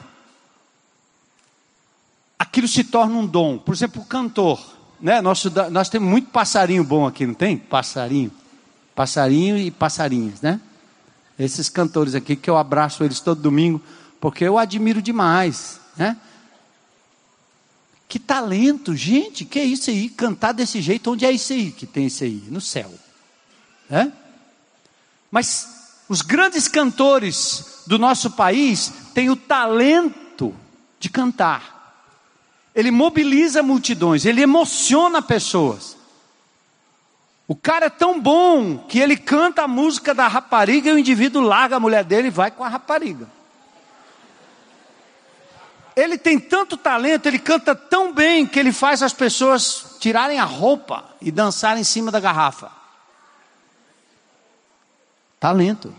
[2.55, 3.59] aquilo se torna um dom.
[3.59, 4.65] Por exemplo, o cantor.
[5.01, 5.21] Né?
[5.21, 7.57] Nós, nós temos muito passarinho bom aqui, não tem?
[7.57, 8.31] Passarinho.
[8.95, 10.61] Passarinho e passarinhas, né?
[11.37, 13.83] Esses cantores aqui que eu abraço eles todo domingo,
[14.21, 16.17] porque eu admiro demais, né?
[18.07, 20.09] Que talento, gente, que é isso aí?
[20.09, 22.45] Cantar desse jeito, onde é isso aí que tem isso aí?
[22.49, 22.95] No céu.
[23.91, 24.13] Né?
[25.29, 30.55] Mas os grandes cantores do nosso país têm o talento
[31.01, 31.74] de cantar
[32.75, 35.97] ele mobiliza multidões, ele emociona pessoas.
[37.47, 41.43] O cara é tão bom que ele canta a música da rapariga e o indivíduo
[41.43, 43.29] larga a mulher dele e vai com a rapariga.
[45.95, 50.45] Ele tem tanto talento, ele canta tão bem que ele faz as pessoas tirarem a
[50.45, 52.73] roupa e dançarem em cima da garrafa.
[55.39, 55.95] Talento.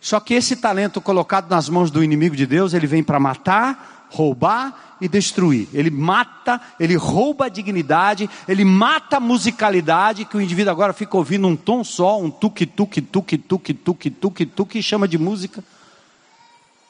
[0.00, 3.97] Só que esse talento colocado nas mãos do inimigo de Deus, ele vem para matar,
[4.10, 5.68] roubar e destruir.
[5.72, 11.16] Ele mata, ele rouba a dignidade, ele mata a musicalidade, que o indivíduo agora fica
[11.16, 15.18] ouvindo um tom só, um tuque, tuque, tuque, tuque, tuque, tuque, tuque, e chama de
[15.18, 15.62] música.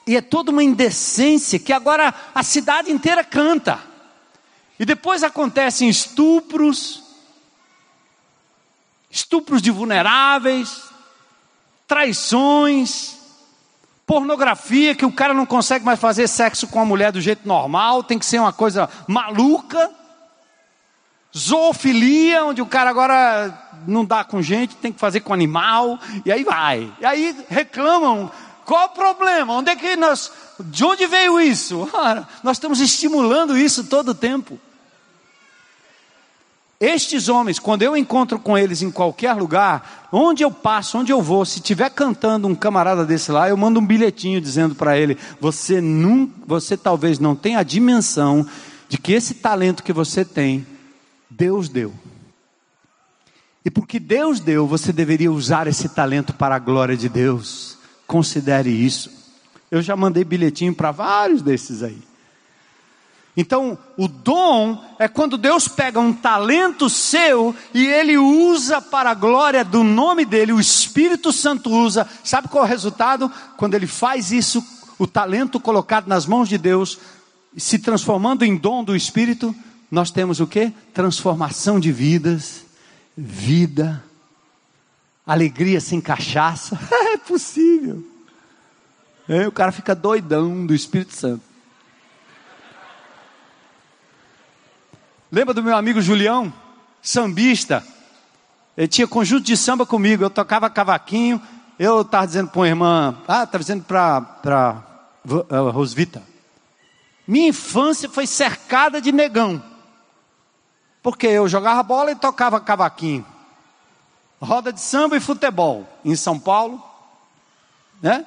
[0.07, 3.79] E é toda uma indecência que agora a cidade inteira canta.
[4.79, 7.03] E depois acontecem estupros,
[9.11, 10.85] estupros de vulneráveis,
[11.87, 13.18] traições,
[14.09, 18.03] pornografia, que o cara não consegue mais fazer sexo com a mulher do jeito normal,
[18.03, 19.91] tem que ser uma coisa maluca.
[21.37, 23.53] Zoofilia, onde o cara agora
[23.87, 26.91] não dá com gente, tem que fazer com animal, e aí vai.
[26.99, 28.31] E aí reclamam,
[28.65, 29.53] qual o problema?
[29.53, 31.87] Onde é que nós, de onde veio isso?
[31.93, 34.59] Ora, nós estamos estimulando isso todo o tempo.
[36.81, 41.21] Estes homens, quando eu encontro com eles em qualquer lugar, onde eu passo, onde eu
[41.21, 45.19] vou, se estiver cantando um camarada desse lá, eu mando um bilhetinho dizendo para ele:
[45.41, 48.47] você não, você talvez não tenha a dimensão
[48.89, 50.65] de que esse talento que você tem,
[51.29, 51.93] Deus deu.
[53.65, 57.77] E porque Deus deu, você deveria usar esse talento para a glória de Deus.
[58.07, 59.11] Considere isso.
[59.69, 62.08] Eu já mandei bilhetinho para vários desses aí.
[63.41, 69.15] Então, o dom é quando Deus pega um talento seu e ele usa para a
[69.15, 72.05] glória do nome dele, o Espírito Santo usa.
[72.25, 73.31] Sabe qual é o resultado?
[73.57, 74.61] Quando ele faz isso,
[74.99, 76.99] o talento colocado nas mãos de Deus,
[77.57, 79.55] se transformando em dom do Espírito,
[79.89, 80.73] nós temos o que?
[80.93, 82.65] Transformação de vidas,
[83.17, 84.03] vida,
[85.25, 86.77] alegria sem cachaça.
[87.15, 88.05] é possível.
[89.29, 91.48] Aí o cara fica doidão do Espírito Santo.
[95.31, 96.53] Lembra do meu amigo Julião?
[97.03, 97.85] Sambista.
[98.77, 100.25] Ele tinha conjunto de samba comigo.
[100.25, 101.41] Eu tocava cavaquinho.
[101.79, 104.83] Eu estava dizendo para uma irmã, ah, estava dizendo para
[105.25, 106.23] uh, Rosvita.
[107.27, 109.63] Minha infância foi cercada de negão.
[111.03, 113.25] Porque eu jogava bola e tocava cavaquinho.
[114.41, 116.83] Roda de samba e futebol em São Paulo.
[118.03, 118.25] Né?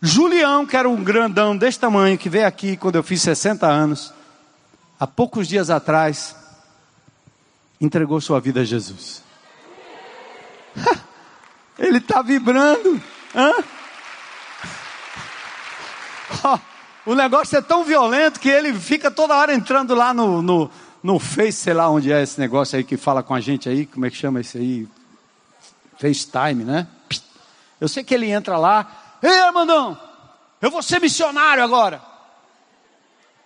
[0.00, 4.12] Julião, que era um grandão desse tamanho, que veio aqui quando eu fiz 60 anos
[5.02, 6.36] há poucos dias atrás,
[7.80, 9.20] entregou sua vida a Jesus.
[11.76, 13.02] Ele está vibrando.
[13.34, 13.52] Hã?
[17.04, 20.70] O negócio é tão violento que ele fica toda hora entrando lá no, no,
[21.02, 23.86] no Face, sei lá onde é esse negócio aí que fala com a gente aí,
[23.86, 24.88] como é que chama esse aí?
[25.98, 26.86] FaceTime, né?
[27.80, 29.98] Eu sei que ele entra lá, ei Armandão,
[30.60, 32.11] eu vou ser missionário agora.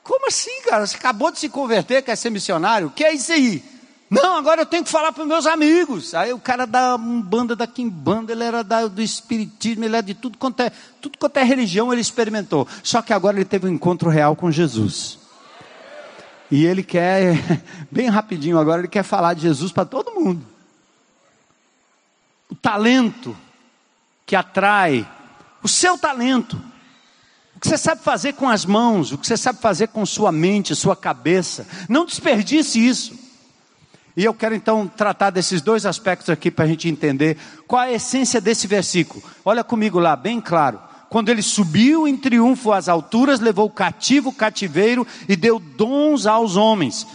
[0.07, 0.87] Como assim, cara?
[0.87, 2.87] Você acabou de se converter, quer ser missionário?
[2.87, 3.61] O que é isso aí?
[4.09, 6.15] Não, agora eu tenho que falar para os meus amigos.
[6.15, 10.15] Aí o cara da banda da Kimbanda, ele era da, do Espiritismo, ele era de
[10.15, 12.69] tudo quanto, é, tudo quanto é religião, ele experimentou.
[12.85, 15.19] Só que agora ele teve um encontro real com Jesus.
[16.53, 17.37] E ele quer,
[17.91, 20.47] bem rapidinho agora, ele quer falar de Jesus para todo mundo.
[22.49, 23.37] O talento
[24.25, 25.05] que atrai,
[25.65, 26.63] o seu talento
[27.57, 30.31] o que você sabe fazer com as mãos, o que você sabe fazer com sua
[30.31, 31.67] mente, sua cabeça.
[31.89, 33.19] Não desperdice isso.
[34.15, 37.91] E eu quero então tratar desses dois aspectos aqui para a gente entender qual a
[37.91, 39.23] essência desse versículo.
[39.43, 40.79] Olha comigo lá, bem claro.
[41.09, 46.57] Quando ele subiu em triunfo às alturas, levou cativo o cativeiro e deu dons aos
[46.57, 47.05] homens.
[47.05, 47.09] O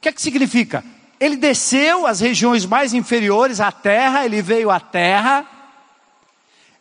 [0.00, 0.84] que é que significa?
[1.18, 5.44] Ele desceu às regiões mais inferiores, à terra, ele veio à terra,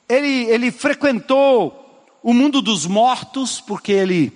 [0.07, 1.84] ele, ele frequentou
[2.25, 4.33] o mundo dos mortos, porque ele,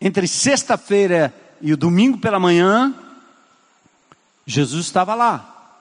[0.00, 2.92] entre sexta-feira e o domingo pela manhã,
[4.44, 5.78] Jesus estava lá.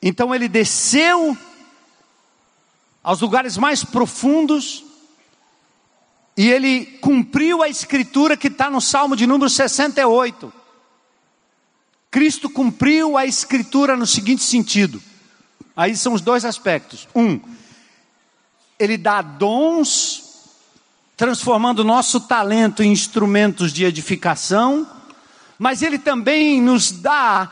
[0.00, 1.36] Então ele desceu
[3.02, 4.82] aos lugares mais profundos
[6.38, 10.50] e ele cumpriu a escritura que está no Salmo de número 68.
[12.10, 15.02] Cristo cumpriu a escritura no seguinte sentido.
[15.76, 17.06] Aí são os dois aspectos.
[17.14, 17.38] Um,
[18.78, 20.24] ele dá dons,
[21.16, 24.86] transformando o nosso talento em instrumentos de edificação,
[25.58, 27.50] mas Ele também nos dá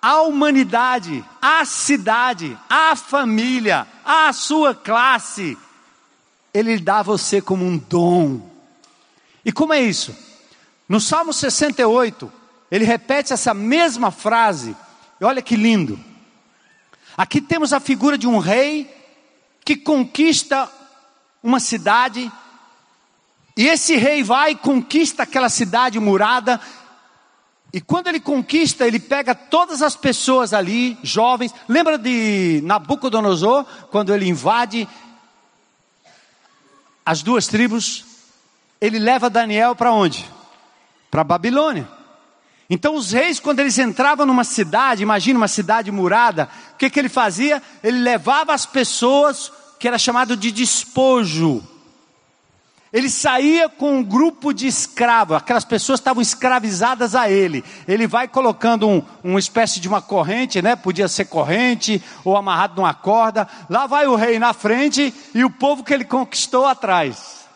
[0.00, 5.56] a humanidade, a cidade, a família, a sua classe.
[6.52, 8.48] Ele dá você como um dom.
[9.44, 10.14] E como é isso?
[10.88, 12.30] No Salmo 68,
[12.70, 14.76] ele repete essa mesma frase.
[15.20, 15.98] E olha que lindo.
[17.16, 18.97] Aqui temos a figura de um rei
[19.68, 20.66] que conquista
[21.42, 22.32] uma cidade,
[23.54, 26.58] e esse rei vai e conquista aquela cidade murada,
[27.72, 31.54] E quando ele conquista, ele pega todas as pessoas ali, jovens.
[31.68, 34.88] Lembra de Nabucodonosor, quando ele invade
[37.04, 38.04] as duas tribos?
[38.80, 40.24] Ele leva Daniel para onde?
[41.10, 41.86] Para Babilônia.
[42.70, 46.98] Então os reis, quando eles entravam numa cidade, imagina uma cidade murada, o que, que
[46.98, 47.62] ele fazia?
[47.82, 51.62] Ele levava as pessoas, que era chamado de despojo.
[52.90, 57.62] Ele saía com um grupo de escravos, aquelas pessoas estavam escravizadas a ele.
[57.86, 60.74] Ele vai colocando um, uma espécie de uma corrente, né?
[60.74, 63.46] Podia ser corrente ou amarrado numa corda.
[63.68, 67.46] Lá vai o rei na frente e o povo que ele conquistou atrás.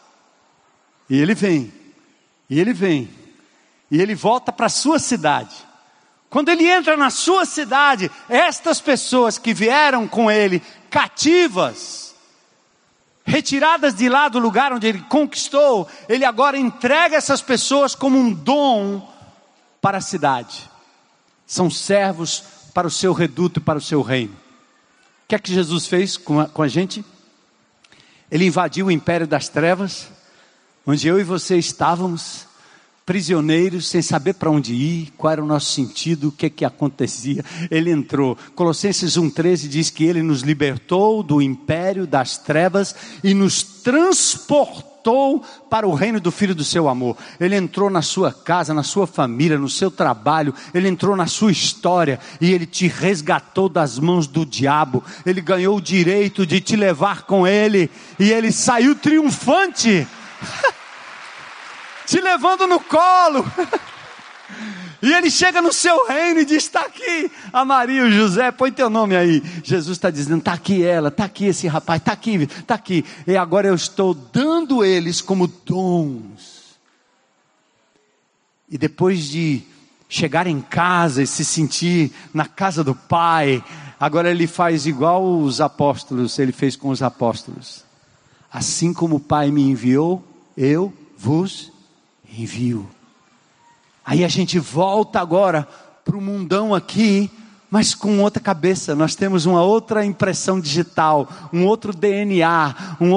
[1.08, 1.72] E ele vem,
[2.48, 3.08] e ele vem,
[3.90, 5.54] e ele volta para a sua cidade.
[6.28, 12.11] Quando ele entra na sua cidade, estas pessoas que vieram com ele cativas,
[13.24, 18.32] retiradas de lá do lugar onde ele conquistou, ele agora entrega essas pessoas como um
[18.32, 19.08] dom
[19.80, 20.70] para a cidade.
[21.46, 24.32] São servos para o seu reduto e para o seu reino.
[24.32, 27.04] O que é que Jesus fez com a, com a gente?
[28.30, 30.08] Ele invadiu o império das trevas,
[30.86, 32.46] onde eu e você estávamos
[33.12, 37.44] prisioneiros, sem saber para onde ir, qual era o nosso sentido, o que que acontecia.
[37.70, 38.38] Ele entrou.
[38.54, 45.86] Colossenses 1:13 diz que ele nos libertou do império das trevas e nos transportou para
[45.86, 47.18] o reino do filho do seu amor.
[47.38, 51.52] Ele entrou na sua casa, na sua família, no seu trabalho, ele entrou na sua
[51.52, 55.04] história e ele te resgatou das mãos do diabo.
[55.26, 60.08] Ele ganhou o direito de te levar com ele e ele saiu triunfante.
[62.06, 63.44] te levando no colo.
[65.02, 68.70] E ele chega no seu reino e diz: Está aqui a Maria o José, põe
[68.70, 69.42] teu nome aí.
[69.64, 73.04] Jesus está dizendo: Está aqui ela, está aqui esse rapaz, está aqui, está aqui.
[73.26, 76.78] E agora eu estou dando eles como dons.
[78.70, 79.62] E depois de
[80.08, 83.62] chegar em casa e se sentir na casa do Pai,
[83.98, 87.84] agora ele faz igual os apóstolos, ele fez com os apóstolos.
[88.52, 90.22] Assim como o Pai me enviou,
[90.56, 91.71] eu vos
[92.36, 92.88] envio.
[94.04, 95.68] Aí a gente volta agora
[96.04, 97.30] para o mundão aqui,
[97.72, 98.94] mas com outra cabeça.
[98.94, 103.12] Nós temos uma outra impressão digital, um outro DNA, um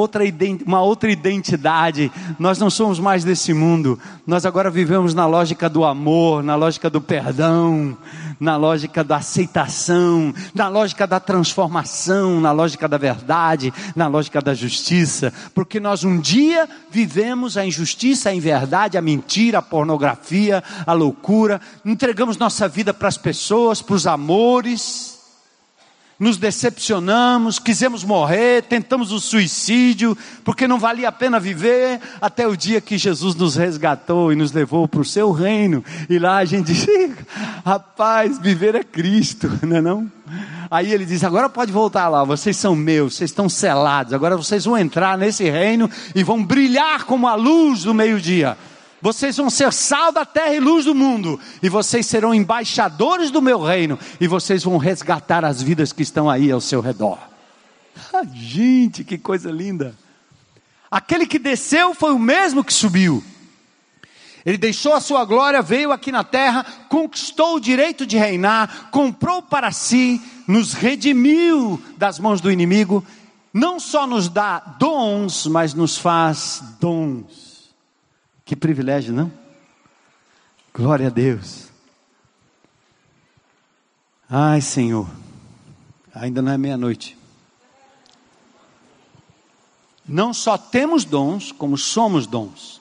[0.66, 2.10] uma outra identidade.
[2.40, 4.00] Nós não somos mais desse mundo.
[4.26, 7.98] Nós agora vivemos na lógica do amor, na lógica do perdão,
[8.40, 14.54] na lógica da aceitação, na lógica da transformação, na lógica da verdade, na lógica da
[14.54, 20.94] justiça, porque nós um dia vivemos a injustiça, a inverdade, a mentira, a pornografia, a
[20.94, 24.45] loucura, entregamos nossa vida para as pessoas, para os amores,
[26.18, 32.56] nos decepcionamos, quisemos morrer, tentamos o suicídio, porque não valia a pena viver, até o
[32.56, 36.46] dia que Jesus nos resgatou e nos levou para o seu reino, e lá a
[36.46, 36.88] gente diz:
[37.66, 40.12] rapaz, viver é Cristo, não é não?
[40.72, 44.64] Aí ele diz: agora pode voltar lá, vocês são meus, vocês estão selados, agora vocês
[44.64, 48.58] vão entrar nesse reino e vão brilhar como a luz do meio-dia.
[49.06, 53.40] Vocês vão ser sal da terra e luz do mundo, e vocês serão embaixadores do
[53.40, 57.20] meu reino, e vocês vão resgatar as vidas que estão aí ao seu redor.
[58.12, 59.96] Ah, gente, que coisa linda!
[60.90, 63.24] Aquele que desceu foi o mesmo que subiu.
[64.44, 69.40] Ele deixou a sua glória, veio aqui na terra, conquistou o direito de reinar, comprou
[69.44, 73.06] para si, nos redimiu das mãos do inimigo,
[73.54, 77.45] não só nos dá dons, mas nos faz dons.
[78.46, 79.32] Que privilégio, não?
[80.72, 81.70] Glória a Deus.
[84.30, 85.10] Ai, Senhor,
[86.14, 87.18] ainda não é meia-noite.
[90.08, 92.80] Não só temos dons, como somos dons.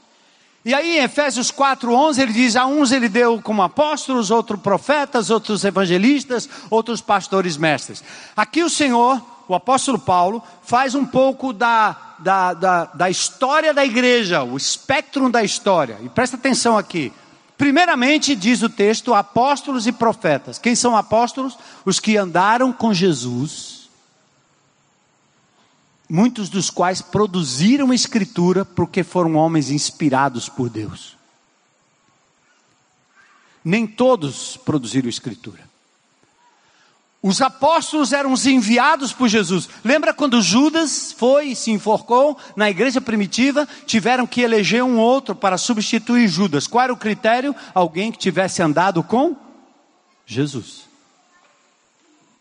[0.65, 5.31] E aí em Efésios 4:11 ele diz: a uns ele deu como apóstolos, outros profetas,
[5.31, 8.05] outros evangelistas, outros pastores mestres.
[8.37, 13.85] Aqui o Senhor, o apóstolo Paulo, faz um pouco da da, da, da história da
[13.85, 15.99] igreja, o espectro da história.
[16.03, 17.13] E presta atenção aqui.
[17.59, 20.59] Primeiramente, diz o texto, apóstolos e profetas.
[20.59, 21.57] Quem são apóstolos?
[21.85, 23.91] Os que andaram com Jesus,
[26.09, 31.17] muitos dos quais produziram escritura porque foram homens inspirados por Deus.
[33.63, 35.74] Nem todos produziram escritura.
[37.27, 39.67] Os apóstolos eram os enviados por Jesus.
[39.83, 43.67] Lembra quando Judas foi e se enforcou na igreja primitiva?
[43.87, 46.67] Tiveram que eleger um outro para substituir Judas.
[46.67, 47.57] Qual era o critério?
[47.73, 49.35] Alguém que tivesse andado com
[50.27, 50.83] Jesus.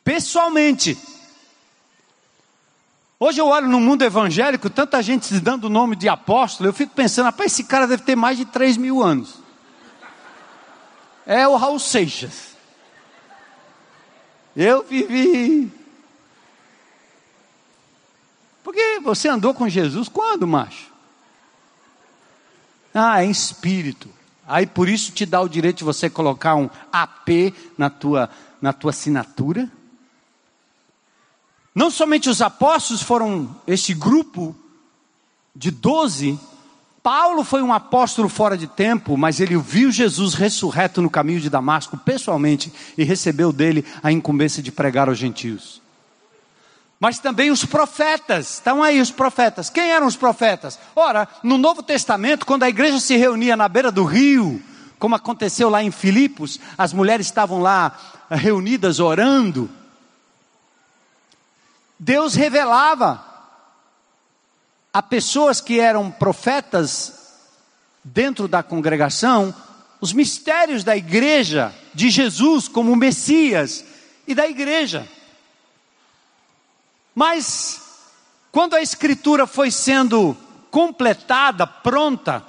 [0.03, 0.97] Pessoalmente.
[3.17, 6.73] Hoje eu olho no mundo evangélico, tanta gente se dando o nome de apóstolo, eu
[6.73, 9.35] fico pensando, rapaz, esse cara deve ter mais de 3 mil anos.
[11.25, 12.52] é o Raul Seixas.
[14.55, 15.71] Eu vivi.
[18.63, 20.91] Porque você andou com Jesus quando, macho?
[22.93, 24.09] Ah, em espírito.
[24.45, 28.29] Aí por isso te dá o direito de você colocar um AP na tua,
[28.61, 29.69] na tua assinatura.
[31.73, 34.55] Não somente os apóstolos foram esse grupo
[35.55, 36.39] de doze,
[37.03, 41.49] Paulo foi um apóstolo fora de tempo, mas ele viu Jesus ressurreto no caminho de
[41.49, 45.81] Damasco pessoalmente e recebeu dele a incumbência de pregar aos gentios.
[46.97, 49.69] Mas também os profetas, estão aí os profetas.
[49.69, 50.79] Quem eram os profetas?
[50.95, 54.63] Ora, no Novo Testamento, quando a igreja se reunia na beira do rio,
[54.97, 57.99] como aconteceu lá em Filipos, as mulheres estavam lá
[58.31, 59.69] reunidas orando.
[61.99, 63.32] Deus revelava
[64.93, 67.13] a pessoas que eram profetas
[68.03, 69.53] dentro da congregação
[70.03, 73.85] os mistérios da igreja, de Jesus como Messias
[74.27, 75.07] e da igreja.
[77.15, 77.81] Mas,
[78.51, 80.35] quando a escritura foi sendo
[80.69, 82.43] completada, pronta,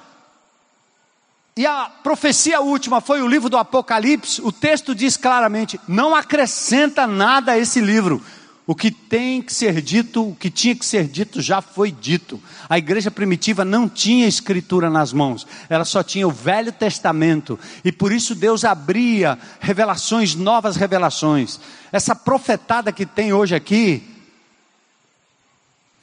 [1.55, 7.07] e a profecia última foi o livro do Apocalipse, o texto diz claramente: não acrescenta
[7.07, 8.21] nada a esse livro,
[8.67, 12.41] o que tem que ser dito, o que tinha que ser dito já foi dito.
[12.67, 17.91] A igreja primitiva não tinha escritura nas mãos, ela só tinha o Velho Testamento, e
[17.91, 21.59] por isso Deus abria revelações, novas revelações.
[21.91, 24.03] Essa profetada que tem hoje aqui,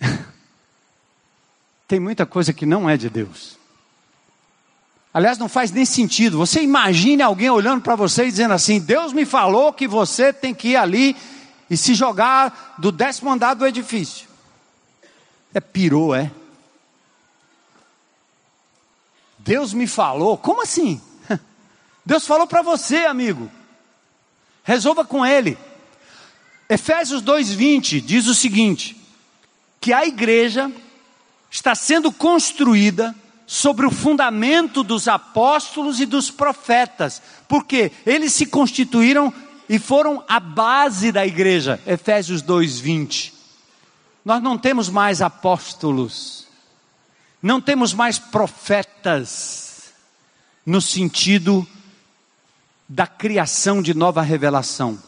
[1.89, 3.61] tem muita coisa que não é de Deus.
[5.13, 6.39] Aliás, não faz nem sentido.
[6.39, 10.55] Você imagine alguém olhando para você e dizendo assim: Deus me falou que você tem
[10.55, 11.15] que ir ali
[11.73, 14.29] e se jogar do décimo andar do edifício.
[15.55, 16.31] É pirou, é?
[19.39, 21.01] Deus me falou, como assim?
[22.05, 23.51] Deus falou para você, amigo.
[24.63, 25.57] Resolva com ele.
[26.69, 28.95] Efésios 2:20 diz o seguinte:
[29.81, 30.71] que a igreja
[31.51, 33.15] está sendo construída
[33.47, 39.33] sobre o fundamento dos apóstolos e dos profetas, porque eles se constituíram
[39.69, 41.81] e foram a base da igreja.
[41.87, 43.33] Efésios 2:20.
[44.25, 46.47] Nós não temos mais apóstolos,
[47.43, 49.93] não temos mais profetas,
[50.65, 51.67] no sentido
[52.89, 54.99] da criação de nova revelação.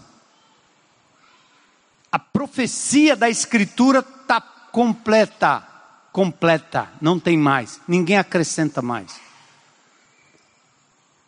[2.10, 5.62] A profecia da Escritura está completa,
[6.12, 9.23] completa, não tem mais, ninguém acrescenta mais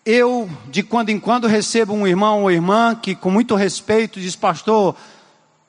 [0.06, 4.36] eu, de quando em quando, recebo um irmão ou irmã que, com muito respeito, diz:
[4.36, 4.94] Pastor,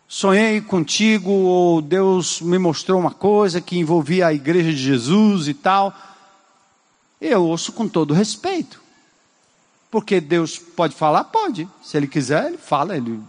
[0.07, 5.55] sonhei contigo, ou Deus me mostrou uma coisa que envolvia a igreja de Jesus e
[5.55, 5.91] tal.
[7.19, 8.79] Eu ouço com todo respeito.
[9.89, 11.23] Porque Deus pode falar?
[11.23, 11.67] Pode.
[11.81, 13.19] Se Ele quiser, Ele fala, Ele.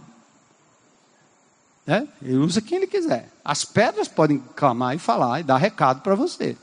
[1.87, 3.31] É, ele usa quem Ele quiser.
[3.43, 6.55] As pedras podem clamar e falar e dar recado para você.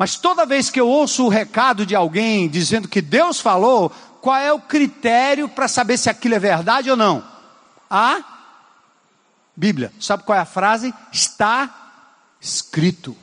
[0.00, 3.90] Mas toda vez que eu ouço o recado de alguém dizendo que Deus falou,
[4.22, 7.22] qual é o critério para saber se aquilo é verdade ou não?
[7.90, 8.24] A
[9.54, 9.92] Bíblia.
[10.00, 10.94] Sabe qual é a frase?
[11.12, 11.98] Está
[12.40, 13.14] escrito.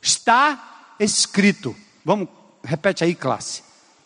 [0.00, 1.74] Está escrito.
[2.04, 2.28] Vamos,
[2.62, 3.64] repete aí, classe.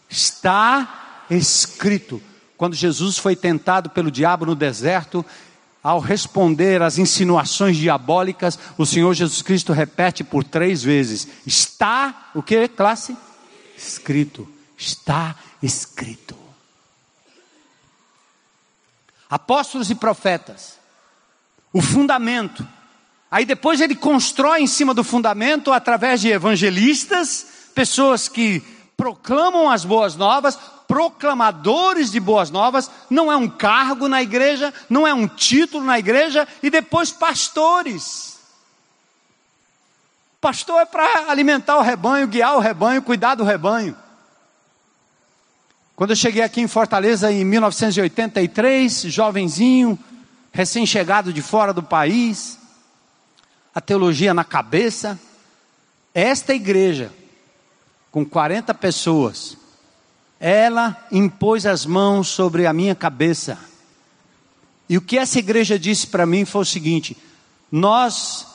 [0.08, 2.22] Está escrito.
[2.56, 5.22] Quando Jesus foi tentado pelo diabo no deserto,
[5.88, 12.42] ao responder às insinuações diabólicas, o Senhor Jesus Cristo repete por três vezes: Está, o
[12.42, 13.16] que, classe?
[13.74, 14.46] Escrito.
[14.76, 16.36] Está escrito.
[19.30, 20.74] Apóstolos e profetas,
[21.72, 22.68] o fundamento.
[23.30, 28.60] Aí depois ele constrói em cima do fundamento através de evangelistas, pessoas que
[28.94, 30.58] proclamam as boas novas,
[30.88, 35.98] proclamadores de boas novas, não é um cargo na igreja, não é um título na
[35.98, 38.38] igreja, e depois pastores.
[40.40, 43.94] Pastor é para alimentar o rebanho, guiar o rebanho, cuidar do rebanho.
[45.94, 49.98] Quando eu cheguei aqui em Fortaleza em 1983, jovenzinho,
[50.52, 52.56] recém-chegado de fora do país,
[53.74, 55.18] a teologia na cabeça,
[56.14, 57.12] esta igreja,
[58.10, 59.56] com 40 pessoas,
[60.40, 63.58] ela impôs as mãos sobre a minha cabeça.
[64.88, 67.16] E o que essa igreja disse para mim foi o seguinte:
[67.70, 68.46] nós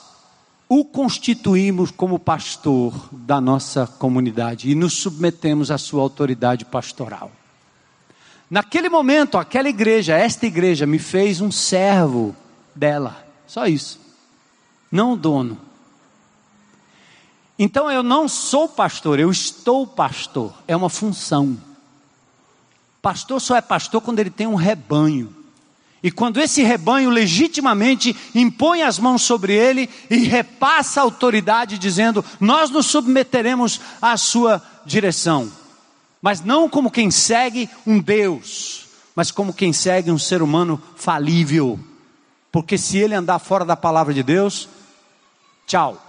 [0.68, 7.32] o constituímos como pastor da nossa comunidade e nos submetemos à sua autoridade pastoral.
[8.50, 12.36] Naquele momento, aquela igreja, esta igreja, me fez um servo
[12.76, 14.00] dela, só isso,
[14.92, 15.58] não o dono.
[17.58, 20.54] Então eu não sou pastor, eu estou pastor.
[20.68, 21.58] É uma função.
[23.04, 25.36] Pastor só é pastor quando ele tem um rebanho.
[26.02, 32.24] E quando esse rebanho legitimamente impõe as mãos sobre ele e repassa a autoridade, dizendo:
[32.40, 35.52] Nós nos submeteremos à sua direção.
[36.22, 41.78] Mas não como quem segue um Deus, mas como quem segue um ser humano falível.
[42.54, 44.70] Porque se ele andar fora da palavra de Deus,
[45.68, 46.02] tchau.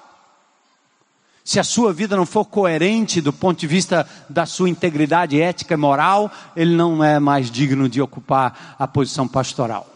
[1.45, 5.75] Se a sua vida não for coerente do ponto de vista da sua integridade ética
[5.75, 9.87] e moral, ele não é mais digno de ocupar a posição pastoral.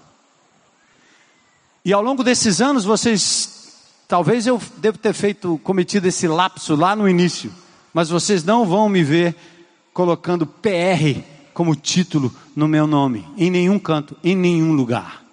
[1.82, 3.72] E ao longo desses anos, vocês,
[4.06, 7.50] talvez eu devo ter feito, cometido esse lapso lá no início,
[7.94, 9.34] mas vocês não vão me ver
[9.94, 11.22] colocando PR
[11.54, 15.24] como título no meu nome, em nenhum canto, em nenhum lugar.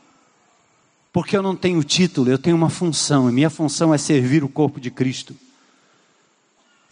[1.11, 4.49] Porque eu não tenho título, eu tenho uma função, e minha função é servir o
[4.49, 5.35] corpo de Cristo.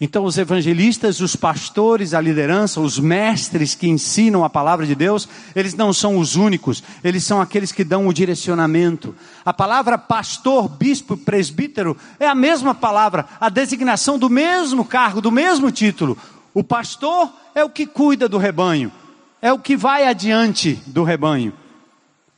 [0.04, 5.26] Então, os evangelistas, os pastores, a liderança, os mestres que ensinam a palavra de Deus,
[5.56, 9.16] eles não são os únicos, eles são aqueles que dão o direcionamento.
[9.42, 15.32] A palavra pastor, bispo, presbítero é a mesma palavra, a designação do mesmo cargo, do
[15.32, 16.18] mesmo título.
[16.52, 18.92] O pastor é o que cuida do rebanho,
[19.40, 21.54] é o que vai adiante do rebanho,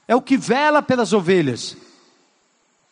[0.06, 1.76] é o que vela pelas ovelhas.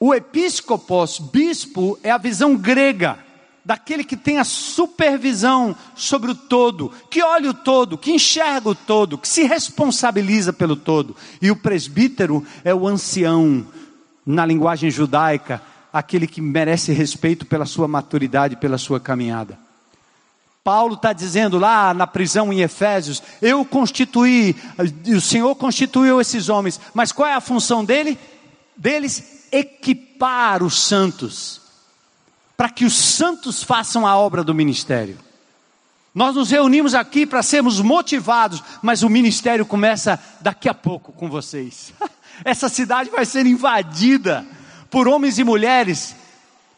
[0.01, 3.24] O episcopos, bispo, é a visão grega
[3.65, 8.75] daquele que tem a supervisão sobre o todo, que olha o todo, que enxerga o
[8.75, 11.17] todo, que se responsabiliza pelo todo.
[11.41, 13.67] E o presbítero é o ancião,
[14.27, 15.63] na linguagem judaica,
[15.93, 19.59] aquele que merece respeito pela sua maturidade, pela sua caminhada.
[20.63, 24.57] Paulo está dizendo lá na prisão em Efésios: Eu constituí,
[25.07, 28.19] o Senhor constituiu esses homens, mas qual é a função dele?
[28.75, 31.64] Deles equipar os santos
[32.57, 35.19] para que os santos façam a obra do ministério.
[36.15, 41.29] Nós nos reunimos aqui para sermos motivados, mas o ministério começa daqui a pouco com
[41.29, 41.93] vocês.
[42.45, 44.47] Essa cidade vai ser invadida
[44.91, 46.15] por homens e mulheres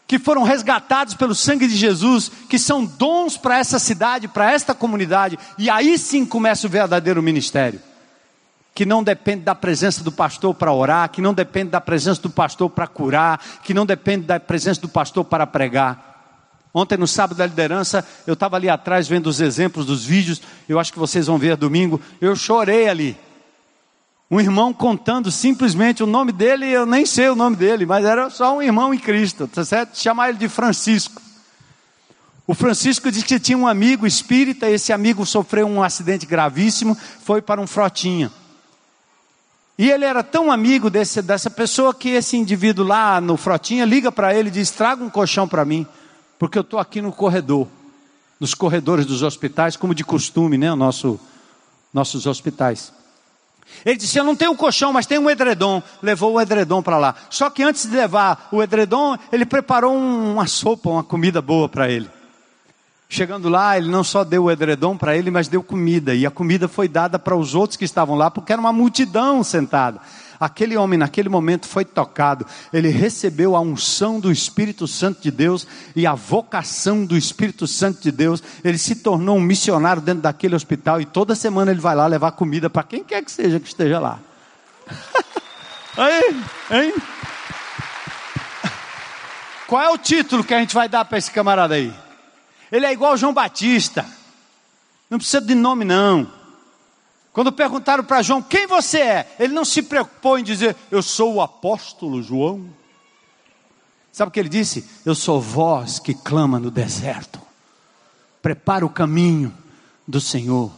[0.07, 4.73] que foram resgatados pelo sangue de Jesus, que são dons para essa cidade, para esta
[4.73, 7.81] comunidade, e aí sim começa o verdadeiro ministério
[8.77, 12.29] que não depende da presença do pastor para orar, que não depende da presença do
[12.29, 16.61] pastor para curar, que não depende da presença do pastor para pregar.
[16.71, 20.39] Ontem, no sábado da liderança, eu estava ali atrás vendo os exemplos dos vídeos,
[20.69, 23.17] eu acho que vocês vão ver domingo, eu chorei ali.
[24.29, 28.29] Um irmão contando simplesmente o nome dele, eu nem sei o nome dele, mas era
[28.29, 29.97] só um irmão em Cristo, tá certo?
[29.97, 31.19] Chamar ele de Francisco.
[32.45, 37.41] O Francisco disse que tinha um amigo espírita, esse amigo sofreu um acidente gravíssimo, foi
[37.41, 38.31] para um frotinha.
[39.77, 44.11] E ele era tão amigo desse, dessa pessoa que esse indivíduo lá no Frotinha liga
[44.11, 45.85] para ele e diz: traga um colchão para mim,
[46.39, 47.67] porque eu estou aqui no corredor,
[48.39, 50.73] nos corredores dos hospitais, como de costume, né?
[50.73, 51.19] Nosso,
[51.93, 52.91] nossos hospitais.
[53.85, 55.83] Ele disse: Eu não tenho um colchão, mas tenho um edredom.
[56.01, 57.13] Levou o edredom para lá.
[57.29, 61.87] Só que antes de levar o edredom, ele preparou uma sopa, uma comida boa para
[61.87, 62.09] ele.
[63.09, 66.13] Chegando lá, ele não só deu o edredom para ele, mas deu comida.
[66.13, 69.43] E a comida foi dada para os outros que estavam lá, porque era uma multidão
[69.43, 70.01] sentada.
[70.37, 72.45] Aquele homem, naquele momento, foi tocado.
[72.71, 75.65] Ele recebeu a unção do Espírito Santo de Deus
[75.95, 78.43] e a vocação do Espírito Santo de Deus.
[78.63, 80.99] Ele se tornou um missionário dentro daquele hospital.
[80.99, 83.99] E toda semana ele vai lá levar comida para quem quer que seja que esteja
[83.99, 84.19] lá.
[85.97, 86.93] aí, hein?
[89.65, 92.06] Qual é o título que a gente vai dar para esse camarada aí?
[92.71, 94.05] Ele é igual João Batista.
[95.09, 96.27] Não precisa de nome, não.
[97.31, 101.35] Quando perguntaram para João quem você é, ele não se preocupou em dizer eu sou
[101.35, 102.65] o apóstolo João.
[104.11, 104.83] Sabe o que ele disse?
[105.05, 107.39] Eu sou voz que clama no deserto.
[108.41, 109.55] Prepara o caminho
[110.07, 110.71] do Senhor.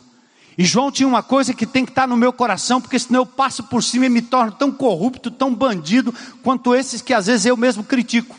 [0.58, 3.26] E João tinha uma coisa que tem que estar no meu coração, porque senão eu
[3.26, 6.14] passo por cima e me torno tão corrupto, tão bandido,
[6.44, 8.36] quanto esses que às vezes eu mesmo critico.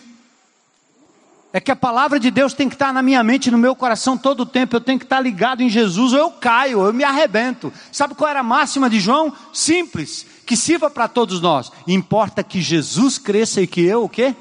[1.52, 4.16] É que a palavra de Deus tem que estar na minha mente, no meu coração
[4.16, 4.76] todo o tempo.
[4.76, 7.72] Eu tenho que estar ligado em Jesus, ou eu caio, eu me arrebento.
[7.90, 9.32] Sabe qual era a máxima de João?
[9.52, 11.72] Simples, que sirva para todos nós.
[11.88, 14.34] Importa que Jesus cresça e que eu o quê?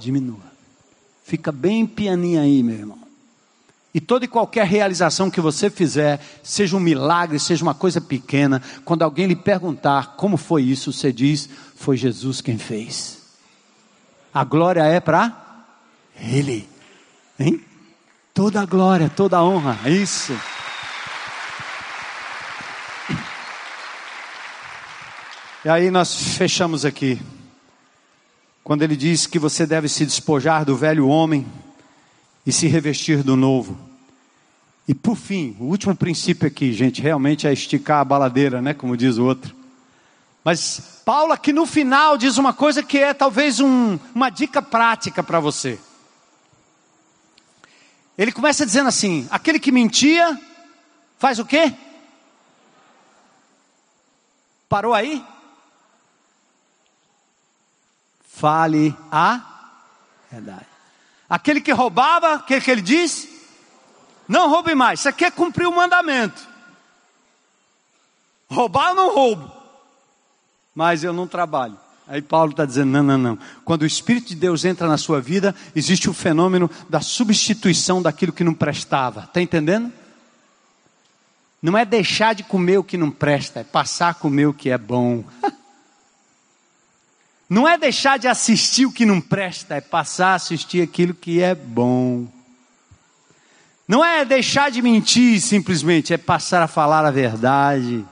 [0.00, 0.52] Diminua.
[1.22, 2.98] Fica bem pianinho aí, meu irmão.
[3.94, 8.60] E toda e qualquer realização que você fizer, seja um milagre, seja uma coisa pequena,
[8.84, 13.22] quando alguém lhe perguntar como foi isso, você diz: foi Jesus quem fez.
[14.34, 15.43] A glória é para
[16.20, 16.68] ele.
[17.38, 17.60] Hein?
[18.32, 19.78] Toda a glória, toda a honra.
[19.84, 20.32] É isso.
[25.64, 27.20] E aí nós fechamos aqui.
[28.62, 31.46] Quando ele diz que você deve se despojar do velho homem
[32.46, 33.78] e se revestir do novo.
[34.86, 38.74] E por fim, o último princípio aqui, gente, realmente é esticar a baladeira, né?
[38.74, 39.54] Como diz o outro.
[40.44, 45.22] Mas Paulo aqui no final diz uma coisa que é talvez um, uma dica prática
[45.22, 45.78] para você.
[48.16, 50.40] Ele começa dizendo assim: aquele que mentia,
[51.18, 51.74] faz o quê?
[54.68, 55.24] Parou aí?
[58.28, 59.40] Fale a
[60.30, 60.66] verdade.
[61.28, 63.28] Aquele que roubava, o que, que ele diz?
[64.28, 65.00] Não roube mais.
[65.00, 66.46] Isso aqui é cumprir o mandamento.
[68.50, 69.52] Roubar eu não roubo.
[70.74, 71.78] Mas eu não trabalho.
[72.06, 73.38] Aí Paulo está dizendo: não, não, não.
[73.64, 78.32] Quando o Espírito de Deus entra na sua vida, existe o fenômeno da substituição daquilo
[78.32, 79.24] que não prestava.
[79.24, 79.92] Está entendendo?
[81.62, 84.70] Não é deixar de comer o que não presta, é passar a comer o que
[84.70, 85.24] é bom.
[87.46, 91.42] Não é deixar de assistir o que não presta, é passar a assistir aquilo que
[91.42, 92.26] é bom.
[93.86, 98.04] Não é deixar de mentir simplesmente, é passar a falar a verdade.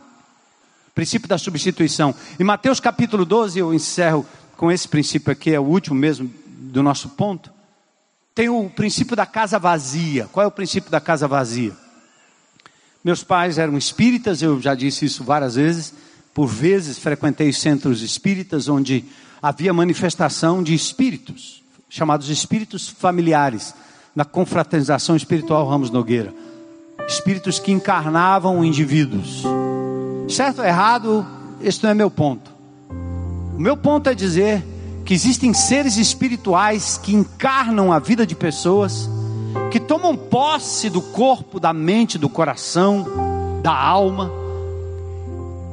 [0.94, 2.14] Princípio da substituição.
[2.38, 6.82] Em Mateus capítulo 12, eu encerro com esse princípio aqui, é o último mesmo do
[6.82, 7.50] nosso ponto.
[8.34, 10.28] Tem o princípio da casa vazia.
[10.32, 11.72] Qual é o princípio da casa vazia?
[13.04, 15.92] Meus pais eram espíritas, eu já disse isso várias vezes.
[16.32, 19.04] Por vezes frequentei centros espíritas onde
[19.42, 23.74] havia manifestação de espíritos, chamados espíritos familiares
[24.14, 26.32] na confraternização espiritual Ramos Nogueira.
[27.06, 29.42] Espíritos que encarnavam indivíduos.
[30.32, 31.26] Certo ou errado,
[31.60, 32.50] esse não é meu ponto.
[33.54, 34.64] O meu ponto é dizer
[35.04, 39.10] que existem seres espirituais que encarnam a vida de pessoas,
[39.70, 44.32] que tomam posse do corpo, da mente, do coração, da alma,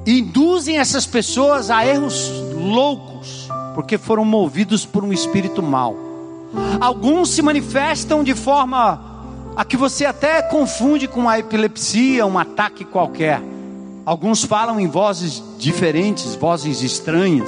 [0.05, 5.95] e induzem essas pessoas a erros loucos, porque foram movidos por um espírito mau.
[6.81, 8.99] Alguns se manifestam de forma
[9.55, 13.41] a que você até confunde com a epilepsia, um ataque qualquer.
[14.09, 17.47] Alguns falam em vozes diferentes, vozes estranhas.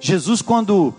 [0.00, 0.94] Jesus, quando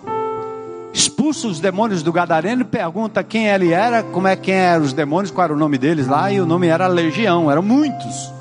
[0.93, 5.31] expulsa os demônios do Gadareno, pergunta quem ele era, como é quem eram os demônios,
[5.31, 8.31] qual era o nome deles lá, e o nome era Legião, eram muitos.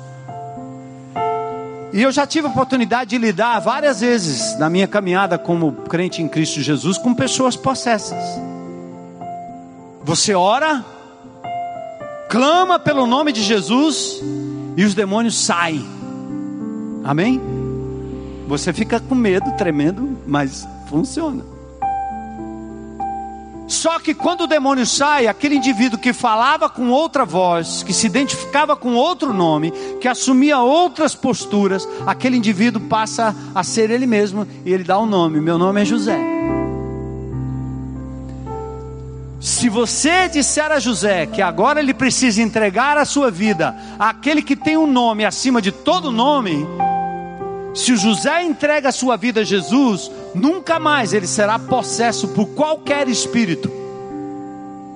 [1.91, 6.21] E eu já tive a oportunidade de lidar várias vezes na minha caminhada como crente
[6.21, 8.23] em Cristo Jesus com pessoas possessas.
[10.03, 10.85] Você ora,
[12.29, 14.21] clama pelo nome de Jesus
[14.77, 16.04] e os demônios saem.
[17.05, 17.39] Amém?
[18.47, 21.43] Você fica com medo, tremendo, mas funciona.
[23.67, 28.07] Só que quando o demônio sai, aquele indivíduo que falava com outra voz, que se
[28.07, 29.71] identificava com outro nome,
[30.01, 35.05] que assumia outras posturas, aquele indivíduo passa a ser ele mesmo e ele dá um
[35.05, 36.19] nome: Meu nome é José.
[39.39, 44.55] Se você disser a José que agora ele precisa entregar a sua vida àquele que
[44.55, 46.65] tem um nome acima de todo nome,
[47.75, 52.47] se o José entrega a sua vida a Jesus, nunca mais ele será possesso por
[52.47, 53.69] qualquer espírito.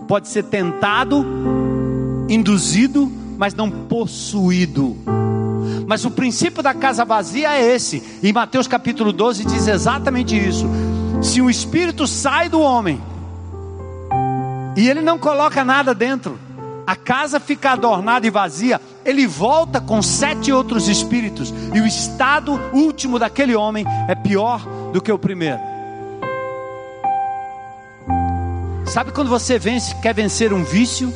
[0.07, 1.25] Pode ser tentado,
[2.29, 4.95] induzido, mas não possuído.
[5.85, 8.01] Mas o princípio da casa vazia é esse.
[8.23, 10.65] Em Mateus capítulo 12 diz exatamente isso.
[11.21, 13.01] Se o espírito sai do homem,
[14.77, 16.39] e ele não coloca nada dentro.
[16.89, 18.81] A casa fica adornada e vazia.
[19.05, 21.53] Ele volta com sete outros espíritos.
[21.71, 24.59] E o estado último daquele homem é pior
[24.91, 25.59] do que o primeiro.
[28.87, 31.13] Sabe quando você vence, quer vencer um vício?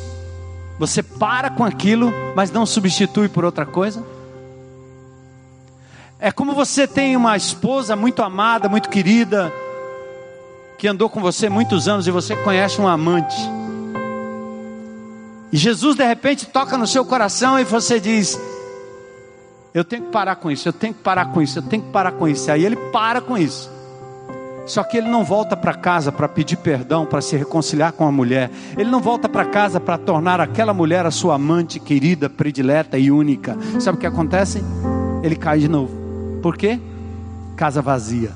[0.78, 4.00] Você para com aquilo, mas não substitui por outra coisa?
[6.20, 9.52] É como você tem uma esposa muito amada, muito querida,
[10.78, 13.63] que andou com você muitos anos e você conhece um amante.
[15.54, 18.36] E Jesus de repente toca no seu coração e você diz:
[19.72, 21.92] Eu tenho que parar com isso, eu tenho que parar com isso, eu tenho que
[21.92, 22.50] parar com isso.
[22.50, 23.70] Aí ele para com isso.
[24.66, 28.10] Só que ele não volta para casa para pedir perdão, para se reconciliar com a
[28.10, 28.50] mulher.
[28.76, 33.12] Ele não volta para casa para tornar aquela mulher a sua amante querida, predileta e
[33.12, 33.56] única.
[33.78, 34.60] Sabe o que acontece?
[35.22, 35.96] Ele cai de novo.
[36.42, 36.80] Por quê?
[37.54, 38.32] Casa vazia.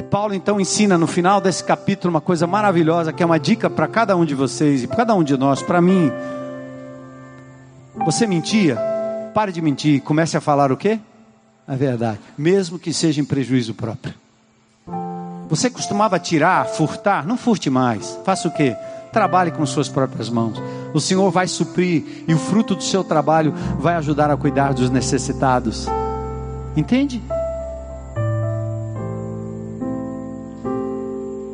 [0.00, 3.68] E Paulo então ensina no final desse capítulo uma coisa maravilhosa, que é uma dica
[3.68, 6.10] para cada um de vocês e para cada um de nós, para mim.
[8.06, 8.78] Você mentia?
[9.34, 10.98] Pare de mentir, comece a falar o quê?
[11.68, 14.14] A verdade, mesmo que seja em prejuízo próprio.
[15.50, 17.26] Você costumava tirar, furtar?
[17.26, 18.18] Não furte mais.
[18.24, 18.74] Faça o quê?
[19.12, 20.56] Trabalhe com suas próprias mãos.
[20.94, 24.88] O Senhor vai suprir e o fruto do seu trabalho vai ajudar a cuidar dos
[24.88, 25.86] necessitados.
[26.74, 27.22] Entende?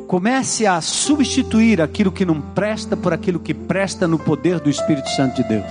[0.07, 5.09] Comece a substituir aquilo que não presta por aquilo que presta no poder do Espírito
[5.11, 5.67] Santo de Deus.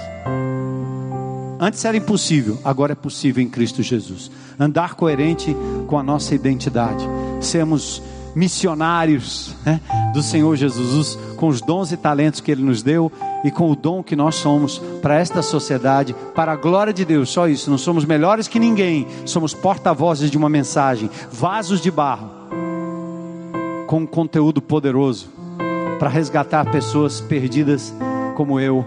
[1.57, 4.29] Antes era impossível, agora é possível em Cristo Jesus.
[4.59, 5.55] Andar coerente
[5.87, 7.07] com a nossa identidade.
[7.39, 8.01] Sermos
[8.35, 9.79] missionários né,
[10.13, 13.09] do Senhor Jesus, com os dons e talentos que Ele nos deu
[13.45, 17.29] e com o dom que nós somos para esta sociedade, para a glória de Deus.
[17.29, 22.29] Só isso, não somos melhores que ninguém, somos porta-vozes de uma mensagem, vasos de barro,
[23.87, 25.29] com um conteúdo poderoso
[25.99, 27.93] para resgatar pessoas perdidas
[28.35, 28.85] como eu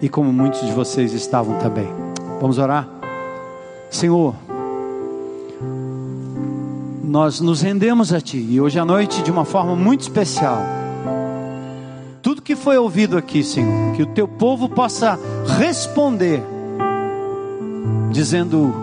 [0.00, 1.88] e como muitos de vocês estavam também.
[2.40, 2.88] Vamos orar?
[3.90, 4.34] Senhor,
[7.02, 10.58] nós nos rendemos a Ti e hoje à noite, de uma forma muito especial,
[12.22, 15.18] tudo que foi ouvido aqui, Senhor, que o Teu povo possa
[15.58, 16.42] responder,
[18.10, 18.74] dizendo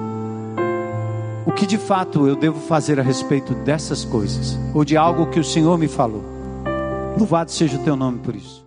[1.46, 5.40] o que de fato eu devo fazer a respeito dessas coisas, ou de algo que
[5.40, 6.24] o Senhor me falou.
[7.18, 8.61] Louvado seja o Teu nome por isso.